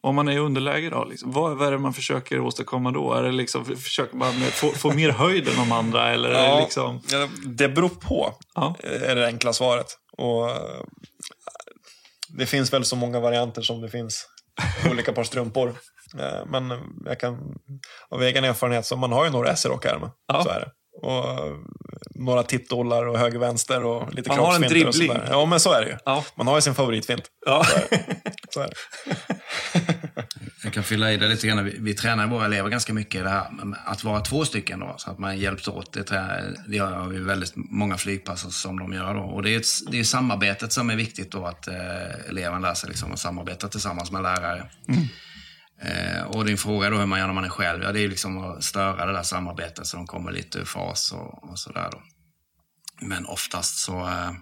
[0.06, 3.12] Om man är i underläge då, liksom, vad, vad är det man försöker åstadkomma då?
[3.12, 6.10] Är det liksom, försöker man få, få mer höjd än de andra?
[6.10, 7.00] Eller är det liksom...
[7.12, 8.76] Ja, det beror på, Ja.
[8.82, 9.86] är det enkla svaret.
[10.18, 10.56] Och, eh,
[12.28, 14.26] det finns väl så många varianter som det finns
[14.90, 15.74] olika par strumpor.
[16.18, 16.72] Eh, Men
[17.04, 17.38] jag kan,
[18.10, 20.10] av egen erfarenhet, så man har ju några S i rockärmen.
[20.28, 20.42] Ja.
[20.44, 20.70] Så är det.
[21.02, 21.54] Och eh,
[22.14, 25.12] några tittollar och höger-vänster och lite Man har en dribbling.
[25.30, 25.96] Ja, men så är det ju.
[26.04, 26.24] Ja.
[26.34, 27.22] Man har ju sin favoritfint.
[27.46, 27.64] Ja.
[28.50, 28.74] Så är det.
[30.64, 31.64] Jag kan fylla i det lite grann.
[31.64, 33.48] Vi, vi tränar våra elever ganska mycket i det här
[33.84, 35.92] att vara två stycken då, så att man hjälps åt.
[35.92, 39.20] Det tränar, vi har ju väldigt många flygpass som de gör då.
[39.20, 42.74] Och det är, ett, det är samarbetet som är viktigt då, att eh, eleven lär
[42.74, 44.70] sig liksom att samarbeta tillsammans med lärare.
[45.82, 48.08] Eh, och din fråga då hur man gör när man är själv, ja det är
[48.08, 51.88] liksom att störa det där samarbetet så de kommer lite ur fas och, och sådär
[51.92, 52.02] då.
[53.00, 54.32] Men oftast så eh,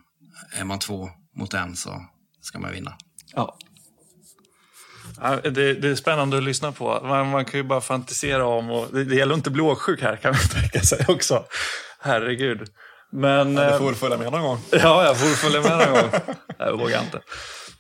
[0.60, 2.06] är man två mot en så
[2.40, 2.96] ska man vinna.
[3.32, 3.58] Ja.
[5.20, 7.00] Ja, det, det är spännande att lyssna på.
[7.03, 10.03] Man, man kan ju bara fantisera om, och det, det gäller att inte bli åksjuk
[10.03, 11.44] här kan man tänka sig också.
[12.00, 12.68] Herregud.
[13.12, 14.59] Men, Du eh, får väl följa med någon gång.
[14.70, 16.20] ja, jag får följa med någon gång.
[16.59, 17.20] Jag vågar inte.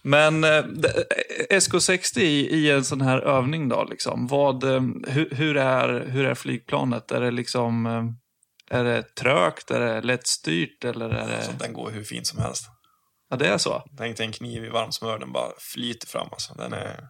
[0.02, 1.06] Men eh, det-
[1.50, 6.34] SK60 i, en sån här övning då, liksom, vad, eh, hur, hur, är, hur är
[6.34, 7.10] flygplanet?
[7.10, 11.42] Är det liksom, eh, är det trögt, är det lättstyrt eller är det...
[11.42, 12.64] Så den går hur fint som helst.
[13.30, 13.82] Ja, det är så?
[13.98, 16.28] Tänk dig en kniv i varmt smör, den bara flyter fram.
[16.32, 16.54] Alltså.
[16.54, 17.00] Den är...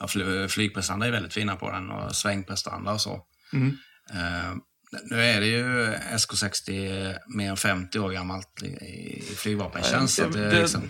[0.00, 3.20] Ja, fly, flygprestanda är väldigt fina på den och svängprestanda och så.
[3.52, 3.76] Mm.
[4.10, 4.54] Eh,
[5.10, 10.16] nu är det ju SK60 mer än 50 år gammalt i, flygvapentjänst.
[10.16, 10.82] det, är det, liksom,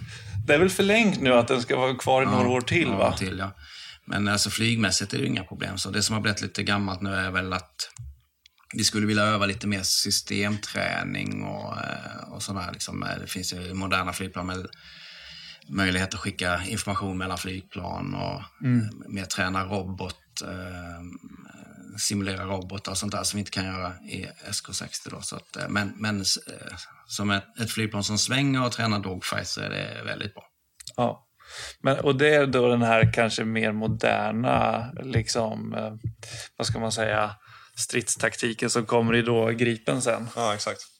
[0.47, 2.99] det är väl förlängt nu att den ska vara kvar i några år till några
[3.11, 3.17] va?
[3.17, 3.57] Till, ja.
[4.07, 5.79] Men alltså flygmässigt är det ju inga problem.
[5.79, 7.77] Så det som har blivit lite gammalt nu är väl att
[8.75, 12.71] vi skulle vilja öva lite mer systemträning och, eh, och sådär.
[12.73, 13.07] Liksom.
[13.21, 14.67] Det finns ju moderna flygplan med
[15.69, 18.43] möjlighet att skicka information mellan flygplan och
[19.09, 21.03] mer träna robot, eh,
[21.99, 25.11] simulera robotar och sånt där som vi inte kan göra i SK60.
[25.11, 25.21] Då.
[25.21, 29.49] Så att, eh, men men eh, som ett, ett flygplan som svänger och tränar dogfight
[29.49, 30.45] så är det väldigt bra.
[30.97, 31.29] Ja.
[31.81, 35.93] Men, och det är då den här kanske mer moderna, liksom, eh,
[36.57, 37.35] vad ska man säga,
[37.77, 40.29] stridstaktiken som kommer i då Gripen sen.
[40.37, 40.92] Ja, exakt.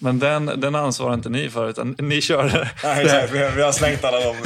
[0.00, 2.70] Men den, den ansvarar inte ni för, utan ni kör...
[2.84, 3.32] Nej, exakt.
[3.32, 4.36] Vi, vi har slängt alla de,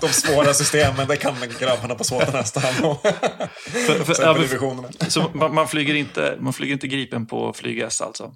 [0.00, 1.08] de svåra systemen.
[1.08, 2.96] Det kan grabbarna på Såtenäs ta hand om.
[4.98, 8.32] Ja, så man, man, flyger inte, man flyger inte Gripen på flyg S alltså?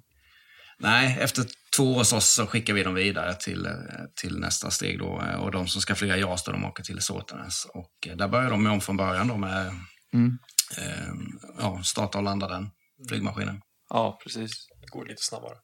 [0.79, 3.67] Nej, efter två år hos oss så skickar vi dem vidare till,
[4.21, 4.99] till nästa steg.
[4.99, 5.23] Då.
[5.39, 7.65] Och de som ska flyga JAS, då, de åker till Såtenäs.
[7.73, 9.71] Och eh, där börjar de med om från början då med
[10.13, 10.37] Mm.
[10.77, 11.13] eh,
[11.59, 12.69] ja, starta och landa den
[13.09, 13.61] flygmaskinen.
[13.89, 14.51] Ja, precis.
[14.81, 15.55] Det går lite snabbare.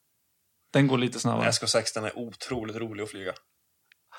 [0.77, 1.51] Den går lite snabbare.
[1.51, 3.33] SK16 är otroligt rolig att flyga.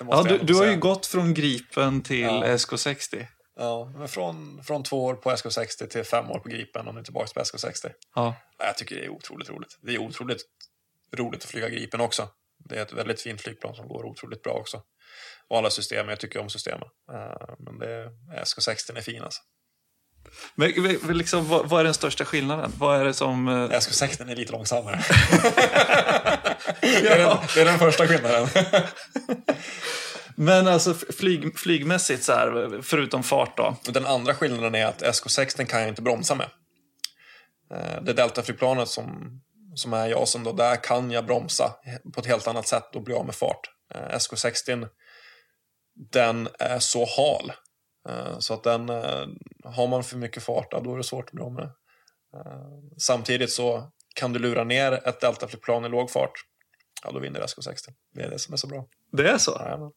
[0.09, 2.43] Ja, du, du har ju gått från Gripen till Ja.
[2.43, 3.25] SK60.
[3.55, 7.03] Ja, men från, från två år på SK60 till fem år på Gripen och nu
[7.03, 7.91] tillbaka på SK60.
[8.15, 8.35] Ja.
[8.57, 9.77] Ja, Jag tycker det är otroligt roligt.
[9.81, 10.41] Det är otroligt
[11.17, 12.27] roligt att flyga Gripen också.
[12.69, 14.81] Det är ett väldigt fint flygplan som går otroligt bra också.
[15.47, 16.87] Och alla system, jag tycker om systemen.
[17.13, 18.09] Eh, Men det,
[18.43, 19.41] SK60 är fin alltså.
[20.55, 20.71] Men
[21.17, 22.71] liksom, vad, vad är den största skillnaden?
[22.77, 23.47] Vad är det som...
[23.47, 25.03] eh, SK60 är lite långsammare.
[26.81, 28.47] det, är den, det är den första skillnaden.
[30.35, 33.75] Men alltså flyg, flygmässigt, så här, förutom fart då?
[33.83, 36.49] Den andra skillnaden är att SK60 kan jag inte bromsa med.
[37.73, 39.39] Eh, Det Delta-flygplanet som,
[39.75, 41.75] som är JASen då, där kan jag bromsa
[42.13, 43.61] på ett helt annat sätt och bli av med fart.
[43.95, 44.87] Eh, SK60
[46.11, 47.51] den är så hal.
[48.09, 48.89] eh, Så att den,
[49.63, 51.69] har man för mycket fart, då är det svårt att bli av med
[52.97, 56.31] Samtidigt så kan du lura ner ett Delta-flygplan i låg fart,
[57.03, 57.89] ja då vinner SK60.
[58.15, 58.85] Det är det som är så bra.
[59.11, 59.57] Det är så?
[59.65, 59.91] Jajamän.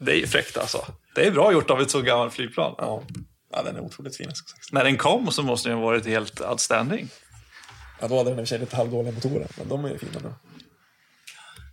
[0.00, 0.86] Det är ju fräckt alltså.
[1.14, 2.74] Det är bra gjort av ett så gammalt flygplan.
[2.78, 3.02] Ja,
[3.50, 4.68] ja den är otroligt fin SK60.
[4.72, 7.08] När den kom så måste den ha varit helt outstanding.
[8.00, 9.98] Ja, då hade den i och för sig lite halvdåliga motorer, men de är ju
[9.98, 10.32] fina nu.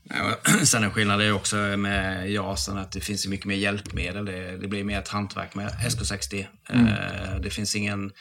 [0.03, 3.55] Ja, Sen en skillnad är ju också med JASen att det finns ju mycket mer
[3.55, 4.25] hjälpmedel.
[4.25, 6.45] Det, det blir mer ett hantverk med SK60.
[6.69, 8.11] Eh, Det finns ingen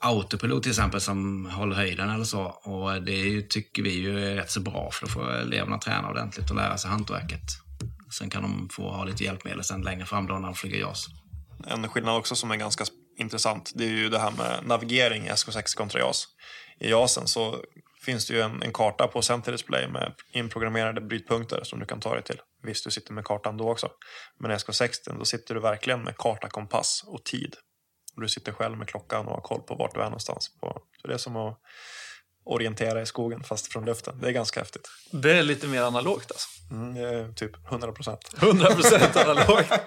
[0.00, 2.42] autopilot till exempel som håller höjden eller så.
[2.42, 5.78] Och det är ju, tycker vi ju är rätt så bra för då får eleverna
[5.78, 7.40] träna ordentligt och lära sig hantverket.
[8.18, 11.06] Sen kan de få ha lite hjälpmedel sen längre fram då när de flyger JAS.
[11.66, 12.84] En skillnad också som är ganska
[13.18, 16.26] intressant, det är ju det här med navigering i SK6 kontra JAS.
[16.80, 17.56] I JASen så
[18.04, 22.00] finns det ju en, en karta på Center Display med inprogrammerade brytpunkter som du kan
[22.00, 22.40] ta dig till.
[22.62, 23.88] Visst, du sitter med kartan då också.
[24.38, 27.56] Men i SK60 då sitter du verkligen med karta, kompass och tid.
[28.20, 30.50] Och du sitter själv med klockan och har koll på vart du är någonstans.
[30.60, 30.82] På.
[31.02, 31.60] Så det är som att
[32.44, 34.18] orientera i skogen fast från luften.
[34.20, 34.88] Det är ganska häftigt.
[35.10, 36.48] Det är lite mer analogt alltså.
[36.70, 38.30] Mm, det är typ 100 procent.
[38.36, 39.72] 100% analogt.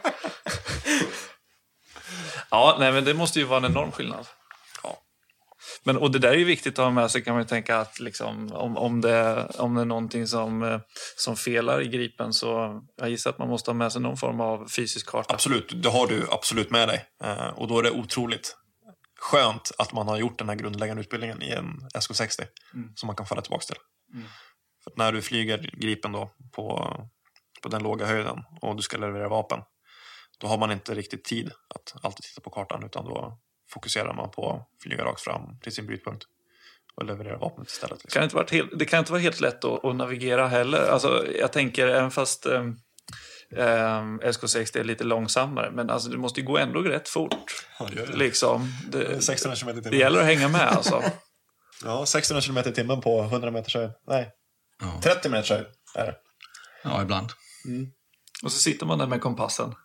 [2.52, 4.28] ja, nej, men det måste ju vara en enorm skillnad.
[5.84, 8.00] Men, och det där är ju viktigt att ha med sig kan man tänka att
[8.00, 10.80] liksom, om, om, det, om det är någonting som, eh,
[11.17, 14.41] som felar i gripen så jag gissar att man måste ha med sig någon form
[14.41, 15.34] av fysisk karta.
[15.34, 17.06] Absolut, det har du absolut med dig.
[17.24, 18.58] Eh, och då är det otroligt
[19.19, 22.46] skönt att man har gjort den här grundläggande utbildningen i en SK60
[22.96, 23.76] som man kan falla tillbaka till.
[24.84, 26.96] För att när du flyger Gripen då på,
[27.62, 29.60] på den låga höjden och du ska leverera vapen
[30.39, 33.39] då har man inte riktigt tid att alltid titta på kartan utan då
[33.74, 36.24] fokuserar man på att flyga rakt fram till sin brytpunkt
[36.96, 37.90] och leverera vapnet istället.
[38.00, 38.20] Det Liksom.
[38.20, 40.90] kan inte vara helt, det kan inte vara helt lätt att, att navigera heller.
[40.90, 42.80] Alltså, jag tänker, även fast um,
[44.22, 47.36] SK60 är lite långsammare, men alltså, det måste ju gå ändå rätt fort.
[47.80, 48.18] Ja, det det.
[48.18, 48.68] Liksom.
[48.92, 51.04] Det är Det, 600 km det gäller att hänga med alltså.
[51.86, 53.92] Ja, 600 km i timmen på 100 meters höjd.
[54.08, 54.32] Nej,
[54.82, 56.16] Ja, 30 meters höjd är det.
[56.84, 57.30] ja ibland.
[58.44, 59.76] Och så sitter man där med kompassen.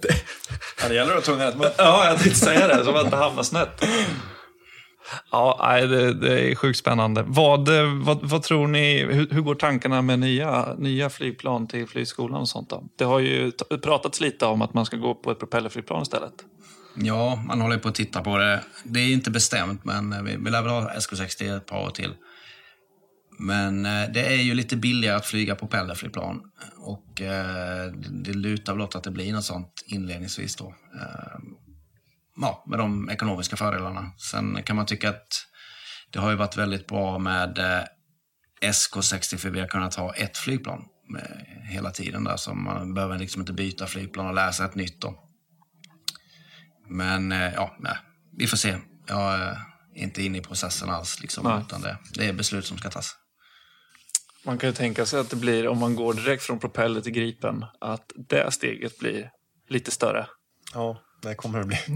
[0.00, 0.08] Det,
[0.82, 0.88] Ja.
[0.88, 1.70] Det gäller att ha tungan rätt mun.
[1.78, 3.84] ja, jag tänkte säga det, så man inte hamnar snett.
[5.30, 7.24] Ja, nej, det, det är sjukt spännande.
[7.26, 7.68] Vad,
[8.04, 12.48] vad, vad tror ni, hur, hur går tankarna med nya, nya flygplan till flygskolan och
[12.48, 12.84] sånt då?
[12.96, 16.34] Det har ju pratats lite om att man ska gå på ett propellerflygplan istället.
[16.94, 18.60] Ja, man håller på att titta på det.
[18.84, 22.14] Det är inte bestämt, men vi, vi lär väl ha SK60 ett par år till.
[23.38, 26.42] Men eh, det är ju lite billigare att flyga propellerflygplan
[26.76, 30.74] och eh, det lutar väl åt att det blir något sånt inledningsvis då.
[31.00, 31.38] Eh,
[32.36, 34.12] ja, med de ekonomiska fördelarna.
[34.18, 35.46] Sen kan man tycka att
[36.10, 37.84] det har ju varit väldigt bra med eh,
[38.62, 43.18] SK60 för vi har kunnat ha ett flygplan med, hela tiden där så man behöver
[43.18, 45.24] liksom inte byta flygplan och läsa ett nytt då.
[46.88, 47.96] Men eh, ja, nej,
[48.36, 48.76] vi får se.
[49.06, 49.58] Jag är
[49.94, 51.20] inte inne i processen alls.
[51.20, 51.62] Liksom, Nej.
[51.66, 53.16] utan det, det är beslut som ska tas.
[54.48, 57.12] Man kan ju tänka sig att det blir, om man går direkt från propeller till
[57.12, 59.30] Gripen, att det steget blir
[59.68, 60.26] lite större.
[60.74, 61.76] Ja, det kommer det bli.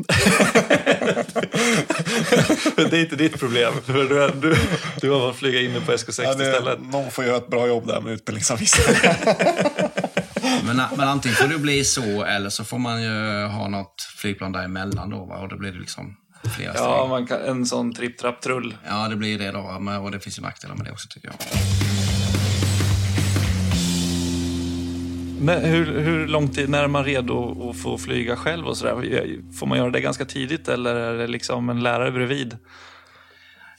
[2.76, 4.56] det är inte ditt problem, för du, du,
[5.00, 6.78] du har fått flyga inne på SK60 Ja, det, istället.
[6.92, 9.14] någon får göra ett bra jobb där med utbildningsanvisningen.
[10.64, 14.52] Men, men antingen får det bli så eller så får man ju ha något flygplan
[14.52, 15.24] däremellan då.
[15.24, 15.38] Va?
[15.38, 16.16] Och då blir det liksom
[16.56, 17.08] flera Ja, steg.
[17.08, 18.76] man kan, en sån tripp-trapp-trull.
[18.88, 19.78] Ja, det blir det då.
[19.80, 21.36] Men- Och det finns ju nackdelar med det också tycker jag.
[25.42, 29.52] Men hur, hur lång tid, när är man redo att få flyga själv och sådär?
[29.58, 32.58] Får man göra det ganska tidigt eller är det liksom en lärare bredvid?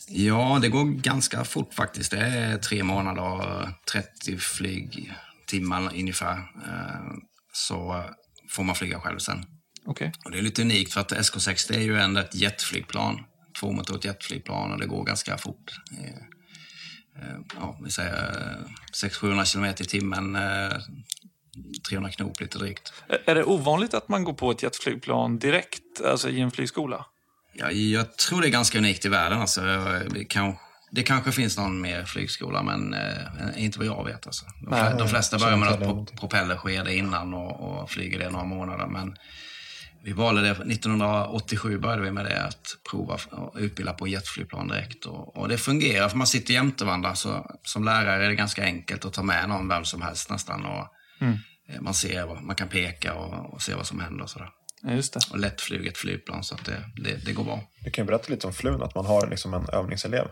[0.08, 2.12] Ja, det går ganska fort faktiskt.
[2.12, 6.38] Det är tre månader och 30 flygtimmar ungefär.
[6.38, 7.12] Eh,
[7.54, 8.04] Så
[8.50, 9.46] får man flyga själv sen.
[9.86, 10.12] Okej.
[10.26, 13.20] Och det är lite unikt för att SK60 är ju ändå ett jetflygplan.
[13.60, 15.72] Tvåmotorigt jetflygplan och det går ganska fort.
[16.00, 16.10] Eh,
[17.24, 18.58] eh, Ja, vi säger
[19.04, 20.38] 600-700 kilometer i timmen.
[21.58, 22.94] Eh, 300 knop lite drygt.
[23.26, 27.06] Är- det ovanligt att man går på ett jetflygplan direkt, alltså i en flygskola?
[27.54, 29.42] Ja, jag tror det är ganska unikt i världen.
[29.42, 29.62] Alltså,
[30.10, 30.56] det, kan,
[30.92, 34.28] det kanske finns någon mer flygskola, men eh, inte vad jag vet.
[34.28, 34.46] Alltså.
[34.62, 38.46] De, Nej, de flesta börjar med inte något propellerskede innan och, och flyger det några
[38.46, 38.88] månader.
[38.88, 39.16] Men
[40.04, 45.06] vi valde det, 1987 började vi med det, att prova och utbilda på jetflygplan direkt.
[45.06, 47.16] Och, och det fungerar, för man sitter jämte varandra.
[47.16, 50.66] Så, som lärare är det ganska enkelt att ta med någon, vem som helst nästan.
[50.66, 50.88] Och,
[51.70, 54.24] eh, Man ser, man kan peka och, och se vad som händer.
[54.24, 54.50] Och, sådär.
[54.82, 55.20] Ja, just det.
[55.32, 57.60] och lättflyget flygplan, så att det, det, det går bra.
[57.84, 60.28] Du kan ju berätta lite om flun, att man har liksom en övningselev.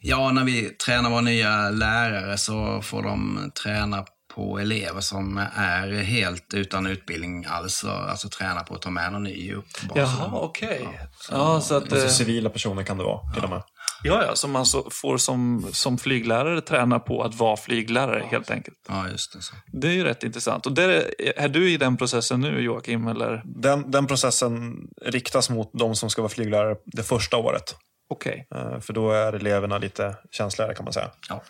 [0.00, 6.02] Ja, när vi tränar våra nya lärare så får de träna på elever som är
[6.02, 7.84] helt utan utbildning alls.
[7.84, 9.66] Alltså träna på att ta med någon ny upp.
[9.94, 10.36] Jaha, så.
[10.36, 10.88] okej.
[11.30, 11.82] Ja, så att...
[11.82, 13.62] Alltså, eh, civila personer kan det vara, till och med.
[14.02, 18.50] Ja, ja, som man så får som, som flyglärare träna på att vara flyglärare helt
[18.50, 18.78] enkelt.
[18.88, 19.42] Ja, just det.
[19.42, 19.54] Så.
[19.66, 20.66] Det är ju rätt intressant.
[20.66, 23.42] Och där är, är du i den processen nu Joakim, eller?
[23.44, 27.76] Den, den processen riktas mot de som ska vara flyglärare det första året.
[28.08, 28.46] Okej.
[28.54, 31.10] Eh, För då är eleverna lite känsligare kan man säga.
[31.28, 31.42] Ja.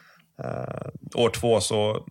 [0.44, 2.06] Eh, år två så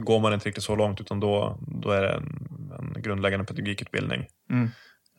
[0.00, 2.38] går man inte riktigt så långt utan då, då är det en,
[2.78, 4.26] en grundläggande pedagogikutbildning.
[4.50, 4.70] Mm.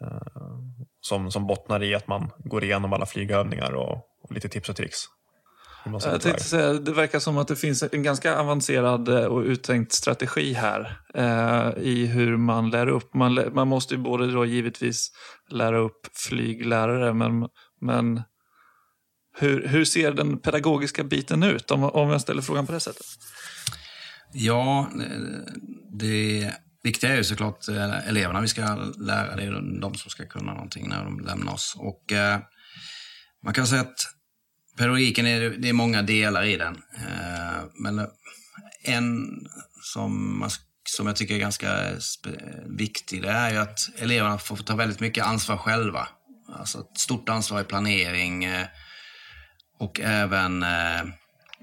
[0.02, 0.58] Eh,
[1.02, 4.76] som, som bottnar i att man går igenom alla flygövningar och, och lite tips och
[4.76, 4.98] tricks.
[5.86, 9.92] Jag tänkte säga, det verkar som att det finns en ganska avancerad eh, och uttänkt
[9.92, 13.14] strategi här eh, i hur man lär upp.
[13.14, 15.12] Man, lä- man måste ju både då givetvis
[15.50, 17.48] lära upp flyglärare, men,
[17.82, 18.22] men
[19.38, 21.72] hur, hur ser den pedagogiska biten ut?
[21.72, 23.06] Om, om jag ställer frågan på det sättet.
[24.34, 25.54] Ja, eh,
[25.92, 28.62] det viktiga är ju såklart eh, eleverna vi ska
[28.98, 29.36] lära.
[29.36, 31.76] Det är de som ska kunna någonting när de lämnar oss.
[31.78, 32.40] Och eh,
[33.44, 34.19] man kan säga att
[34.80, 36.76] pedagogiken, är, det är många delar i den.
[36.76, 38.06] Eh, men eh,
[38.84, 39.30] en
[39.94, 40.50] som, man,
[40.84, 41.92] som jag tycker är ganska
[42.66, 46.08] viktig, det är ju att eleverna får ta väldigt mycket ansvar själva.
[46.60, 48.68] Alltså ett stort ansvar i planering eh,
[49.80, 50.66] och även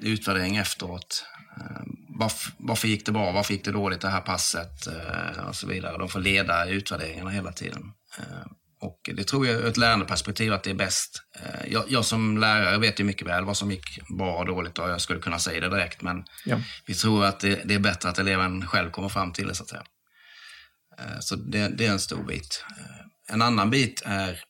[0.02, 1.24] utvärdering efteråt.
[2.08, 3.32] Varför, varför gick det bra?
[3.32, 4.86] Varför gick det dåligt det här passet?
[5.48, 5.98] Och så vidare.
[5.98, 7.82] De får leda utvärderingarna hela tiden.
[8.80, 11.22] Och det tror jag ur ett lärandeperspektiv att det är bäst.
[11.40, 14.78] Eh, jag, jag som lärare vet ju mycket väl vad som gick bra och dåligt
[14.78, 16.02] och jag skulle kunna säga det direkt.
[16.02, 16.60] Men Ja.
[16.86, 19.62] vi tror att det, det är bättre att eleven själv kommer fram till det så
[19.62, 19.84] att säga.
[20.98, 22.64] Eh, så det, det är en stor bit.
[22.78, 24.40] Eh, en annan bit är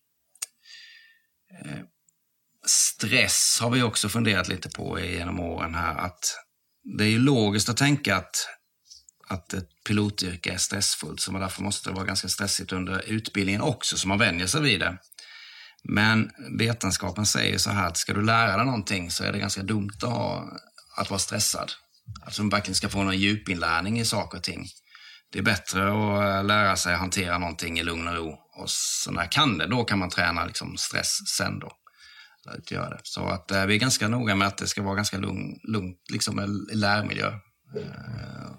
[2.67, 5.95] stress har vi också funderat lite på genom åren här.
[5.99, 6.19] Att
[6.99, 8.49] det är ju logiskt att tänka att,
[9.29, 13.61] att ett pilotyrke är stressfullt, så man därför måste det vara ganska stressigt under utbildningen
[13.61, 14.99] också, så man vänjer sig vid det.
[15.89, 19.63] Men vetenskapen säger så här att ska du lära dig någonting så är det ganska
[19.63, 20.49] dumt att, ha,
[20.97, 21.73] att vara stressad.
[22.23, 24.67] Att du verkligen ska få någon djupinlärning i saker och ting.
[25.33, 28.39] Det är bättre att eh, lära sig att hantera någonting i lugn och ro.
[28.57, 31.73] Och så när kan det, då kan man träna liksom stress sen då
[32.47, 33.01] att göra det.
[33.03, 35.99] Så att eh, vi är ganska noga med att det ska vara ganska lugn, lugnt,
[36.13, 37.29] liksom eh, en lärmiljö.
[37.77, 38.51] Eh,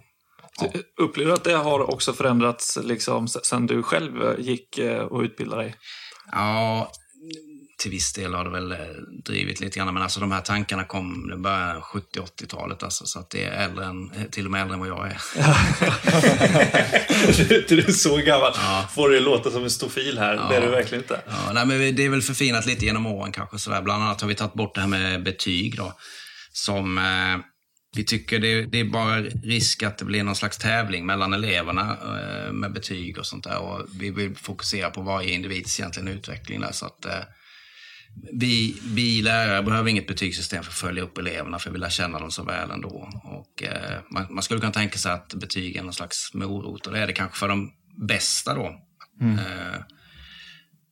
[0.60, 0.72] så,
[1.04, 5.22] Upplever du att det har också förändrats liksom, sen du själv eh, gick eh, och
[5.22, 5.76] utbildade dig?
[6.32, 6.92] ja,
[7.78, 8.78] till viss del har det väl eh,
[9.26, 13.20] drivit lite grann, men alltså de här tankarna kom i början av 70-80-talet, alltså, så
[13.20, 15.22] att det är äldre än, till och med äldre än vad jag är.
[17.70, 18.52] du är så gammal.
[18.56, 18.90] Ja.
[18.96, 20.50] Får det låta som en stofil här.
[20.50, 21.22] Det är du verkligen inte.
[21.28, 23.60] Ja, nej, men det är väl förfinat lite genom åren kanske.
[23.60, 23.82] Sådär.
[23.82, 25.94] Bland annat har vi tagit bort det här med betyg då.
[26.52, 27.38] Som eh,
[27.96, 31.98] vi tycker det, det är bara risk att det blir någon slags tävling mellan eleverna
[32.02, 33.60] eh, med betyg och sånt där.
[33.60, 36.72] Och vi vill fokusera på varje individs egentligen utveckling där.
[36.72, 37.24] Så att, eh,
[38.34, 42.20] vi, vi lärare behöver inget betygssystem för att följa upp eleverna, för vi lär känna
[42.20, 43.10] dem så väl ändå.
[43.24, 46.94] Och, eh, man, man skulle kunna tänka sig att betyg är någon slags morot, och
[46.94, 47.72] det är det kanske för de
[48.08, 48.66] bästa då.
[49.22, 49.82] Eh,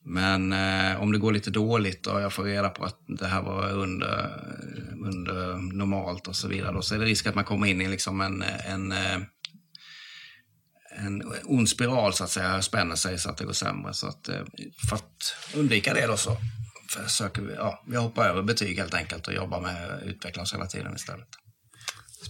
[0.08, 3.42] men eh, om det går lite dåligt och jag får reda på att det här
[3.42, 4.44] var under,
[5.06, 7.88] under normalt och så vidare, då så är det risk att man kommer in i
[7.88, 9.18] liksom en, en, eh,
[10.98, 13.94] en ond spiral så att säga, spänner sig så att det går sämre.
[13.94, 14.42] Så att, eh,
[14.90, 16.38] för att undvika det då så
[16.90, 20.54] försöker vi, ja, vi hoppar över betyg helt enkelt och jobbar med att utveckla oss
[20.54, 21.30] hela tiden istället.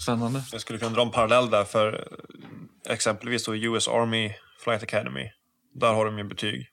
[0.01, 0.43] Spännande.
[0.51, 1.93] Jag skulle kunna dra en parallell där för
[2.87, 5.29] eh, exempelvis då US Army Flight Academy.
[5.73, 6.71] Där har de ju betyg.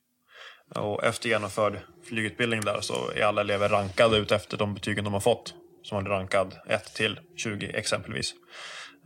[0.75, 5.13] Och efter genomförd flygutbildning där så är alla elever rankade ut efter de betygen de
[5.13, 5.53] har fått.
[5.83, 8.33] Som är rankad 1 till 20 exempelvis.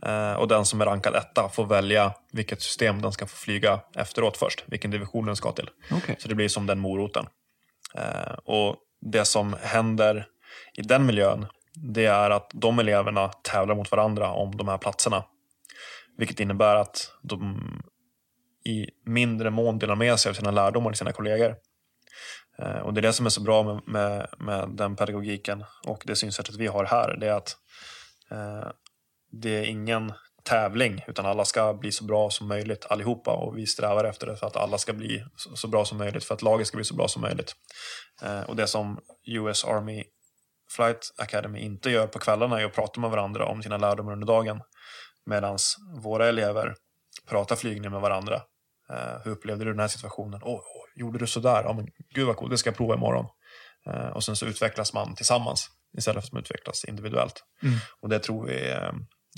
[0.06, 3.80] Eh, och den som är rankad etta får välja vilket system den ska få flyga
[3.96, 4.64] efteråt först.
[4.66, 5.70] Vilken division den ska till.
[5.90, 6.16] Okej.
[6.18, 7.26] Så det blir som den moroten.
[7.94, 10.26] Eh, och det som händer
[10.74, 15.24] i den miljön det är att de eleverna tävlar mot varandra om de här platserna.
[16.18, 17.60] Vilket innebär att de
[18.64, 21.56] i mindre mån delar med sig av sina lärdomar till sina kollegor.
[22.58, 26.02] Eh, och det är det som är så bra med, med, med den pedagogiken och
[26.06, 27.16] det synsättet vi har här.
[27.20, 27.56] Det är att
[28.30, 28.70] eh,
[29.30, 33.66] det är ingen tävling utan alla ska bli så bra som möjligt allihopa och vi
[33.66, 36.42] strävar efter det för att alla ska bli så, så bra som möjligt för att
[36.42, 37.52] laget ska bli så bra som möjligt.
[38.22, 40.04] Eh, och det som US Army
[40.70, 44.26] Flight Academy inte gör på kvällarna är att prata med varandra om sina lärdomar under
[44.26, 44.60] dagen.
[45.26, 45.58] Medan
[46.02, 46.74] våra elever
[47.26, 48.34] pratar flygning med varandra.
[48.90, 50.40] Eh, hur upplevde du den här situationen?
[50.44, 51.62] Åh, åh, gjorde du sådär?
[51.64, 53.26] Ja, men gud vad coolt, det ska jag prova imorgon.
[53.86, 57.42] Eh, och sen så utvecklas man tillsammans istället för att man utvecklas individuellt.
[57.62, 57.78] Mm.
[58.00, 58.92] Och det tror vi eh,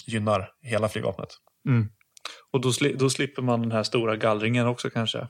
[0.06, 1.28] gynnar hela flygvapnet.
[1.68, 1.88] Mm.
[2.52, 5.28] Och då, sli- då slipper man den här stora gallringen också kanske.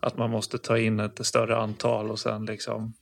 [0.00, 2.94] Att man måste ta in ett större antal och sen liksom...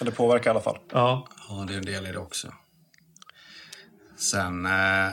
[0.00, 0.78] Det påverkar i alla fall.
[0.92, 2.52] Ja, Ja, det är en del i det också.
[4.18, 5.08] Sen eh,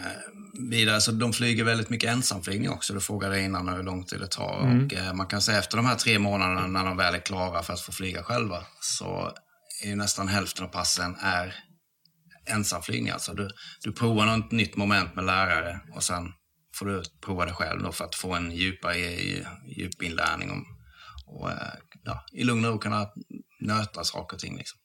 [0.54, 2.94] vidare, så de flyger väldigt mycket ensamflygning också.
[2.94, 4.56] Du frågade innan hur lång tid det tar.
[4.56, 7.64] Och, eh, man kan säga efter de här tre månaderna när de väl är klara
[7.64, 9.34] för att få flyga själva så
[9.84, 11.56] är ju nästan hälften av passen är
[12.46, 13.10] ensamflygning.
[13.10, 13.50] Alltså du,
[13.84, 16.24] du provar något nytt moment med lärare och sen
[16.76, 18.98] får du prova det själv för att få en djupare
[19.78, 20.66] djupinlärning om,
[21.26, 21.74] och eh,
[22.04, 23.08] ja, i lugn och ro kunna
[23.60, 24.58] nöta saker och ting.
[24.58, 24.80] Liksom.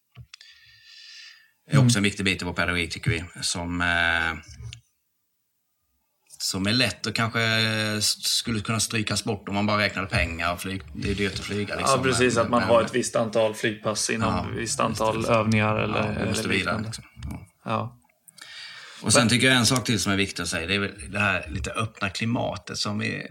[1.70, 3.24] Det är också en viktig bit i vår pedagogik tycker vi.
[3.42, 4.32] Som, eh,
[6.38, 7.40] som är lätt och kanske
[8.02, 10.52] skulle kunna strykas bort om man bara räknade pengar.
[10.52, 11.76] Och flyg, det är dyrt att flyga.
[11.76, 11.96] Liksom.
[11.96, 12.34] ja precis.
[12.34, 15.76] Men- Att man men- har ett visst antal flygpass inom Ja, ett visst antal övningar
[15.76, 16.82] eller, ja, eller måste vidare.
[16.86, 17.04] Liksom.
[17.30, 17.46] Ja.
[17.64, 17.94] Ja.
[19.02, 21.10] Och sen tycker jag en sak till som är viktig att säga, det är väl
[21.10, 23.26] det här lite öppna klimatet som vi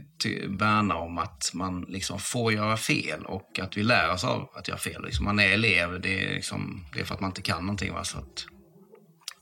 [0.47, 4.68] värnar om att man liksom får göra fel och att vi lär oss av att
[4.68, 5.05] göra fel.
[5.05, 7.93] Liksom man är elev, det är, liksom, det är för att man inte kan någonting.
[7.93, 8.03] Va?
[8.03, 8.45] Så att,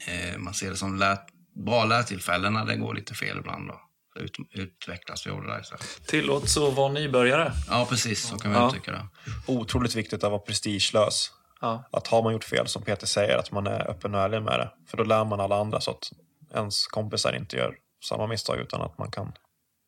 [0.08, 1.18] eh, man ser det som lär,
[1.66, 3.68] bra lärtillfällen när det går lite fel ibland.
[3.68, 3.82] Då.
[4.20, 6.02] Ut, utvecklas vi av det där istället.
[6.08, 7.52] Tillåts att vara nybörjare.
[7.70, 8.28] Ja, precis.
[8.28, 8.68] Så kan vi Ja.
[8.68, 9.08] uttrycka det.
[9.48, 11.32] Otroligt viktigt att vara prestigelös.
[11.62, 11.90] Ja.
[11.92, 14.60] Att har man gjort fel, som Peter säger, att man är öppen och ärlig med
[14.60, 14.70] det.
[14.90, 16.10] För då lär man alla andra så att
[16.54, 17.76] ens kompisar inte gör
[18.10, 19.32] samma misstag utan att man kan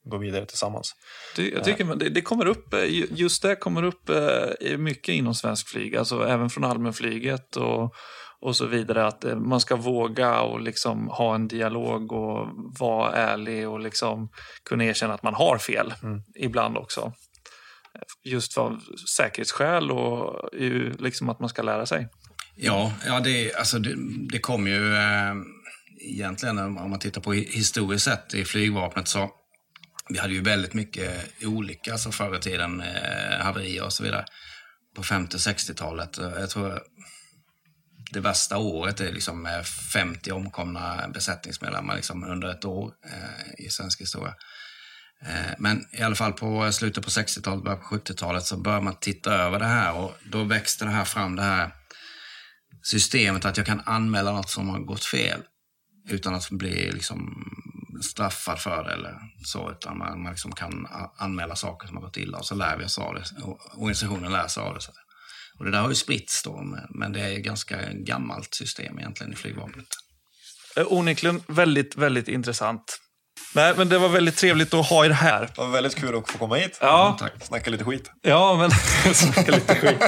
[0.09, 0.95] gå vidare tillsammans.
[1.35, 4.77] Det, jag tycker man- det, det kommer upp, eh, ju- just det kommer upp eh,
[4.77, 7.93] mycket inom svensk flyg, alltså även från allmänflyget och,
[8.41, 9.07] och så vidare.
[9.07, 12.47] Att eh, man ska våga och liksom ha en dialog och
[12.79, 14.29] vara ärlig och liksom
[14.69, 15.93] kunna erkänna att man har fel
[16.39, 17.13] ibland också.
[18.23, 18.79] Just för
[19.17, 22.07] säkerhetsskäl och ju liksom att man ska lära sig.
[22.55, 23.95] Ja, ja det, alltså det,
[24.31, 25.33] det kom ju eh,
[26.01, 29.29] egentligen om man tittar på hi- historiskt sett i flygvapnet så
[30.09, 34.25] vi hade ju väldigt mycket olika alltså förr i tiden, eh, haverier och så vidare
[34.95, 36.17] på 50 och 60-talet.
[36.17, 36.79] Eh, Jag tror
[38.11, 43.69] det värsta året är liksom eh, 50 omkomna besättningsmedlemmar liksom under ett år eh, i
[43.69, 44.35] svensk historia.
[45.25, 48.95] Eh, Men i alla fall på slutet på 60-talet, början på 70-talet så började man
[48.99, 51.71] titta över det här och då växte det här fram det här
[52.83, 55.41] systemet att jag kan anmäla något som har gått fel
[56.09, 57.43] utan att bli liksom
[58.01, 59.71] straffad för det eller så.
[59.71, 60.87] Utan man, man liksom kan
[61.17, 63.43] anmäla saker som har gått illa och så lär vi oss av det.
[63.43, 64.79] Och organisationen lär sig av det.
[65.59, 69.33] Och det där har ju spritts då, men- det är ett ganska gammalt system egentligen
[69.33, 69.85] i flygvapnet.
[70.77, 72.97] Eh, Onekligen väldigt, väldigt intressant.
[73.55, 75.41] Nej, men det var väldigt trevligt att ha er här.
[75.55, 76.77] Det var väldigt kul att få komma hit.
[76.81, 77.31] Ja, Tack.
[77.41, 78.11] Snacka lite skit.
[78.21, 78.71] Ja, men
[79.15, 80.03] snacka lite skit.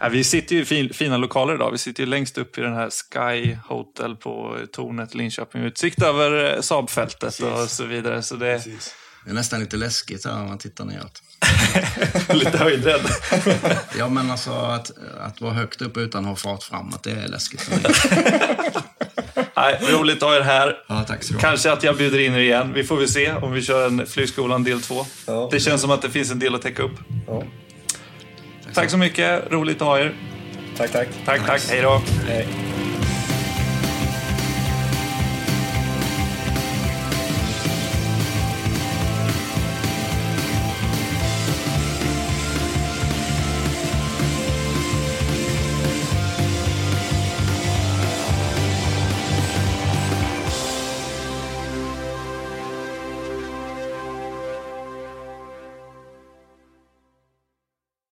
[0.00, 1.70] Ja, vi sitter ju i fin, fina lokaler idag.
[1.72, 5.62] Vi sitter ju längst upp i den här Sky Hotel på tornet Linköping.
[5.62, 8.22] Utsikt över eh, Saabfältet och så vidare.
[8.22, 8.62] Så det är
[9.26, 11.22] Det är nästan lite läskigt här om man tittar neråt.
[12.34, 13.00] lite höjdrädd.
[13.98, 17.28] Ja, men alltså att, att vara högt upp utan att ha fart framåt, det är
[17.28, 17.84] läskigt för mig.
[19.56, 20.76] Nej, roligt att ha er här.
[20.88, 21.34] Ja, tack så.
[21.34, 22.72] Kanske att jag bjuder in er igen.
[22.72, 25.06] Vi får väl se om vi kör en Flygskolan del två.
[25.26, 25.48] Ja.
[25.52, 26.98] Det känns som att det finns en del att täcka upp.
[27.26, 27.42] Ja.
[28.74, 29.52] Tack så mycket.
[29.52, 30.14] Roligt att ha er.
[30.76, 31.08] Tack, tack.
[31.24, 31.62] Tack, tack.
[31.70, 32.02] Hej då.
[32.26, 32.48] Hej.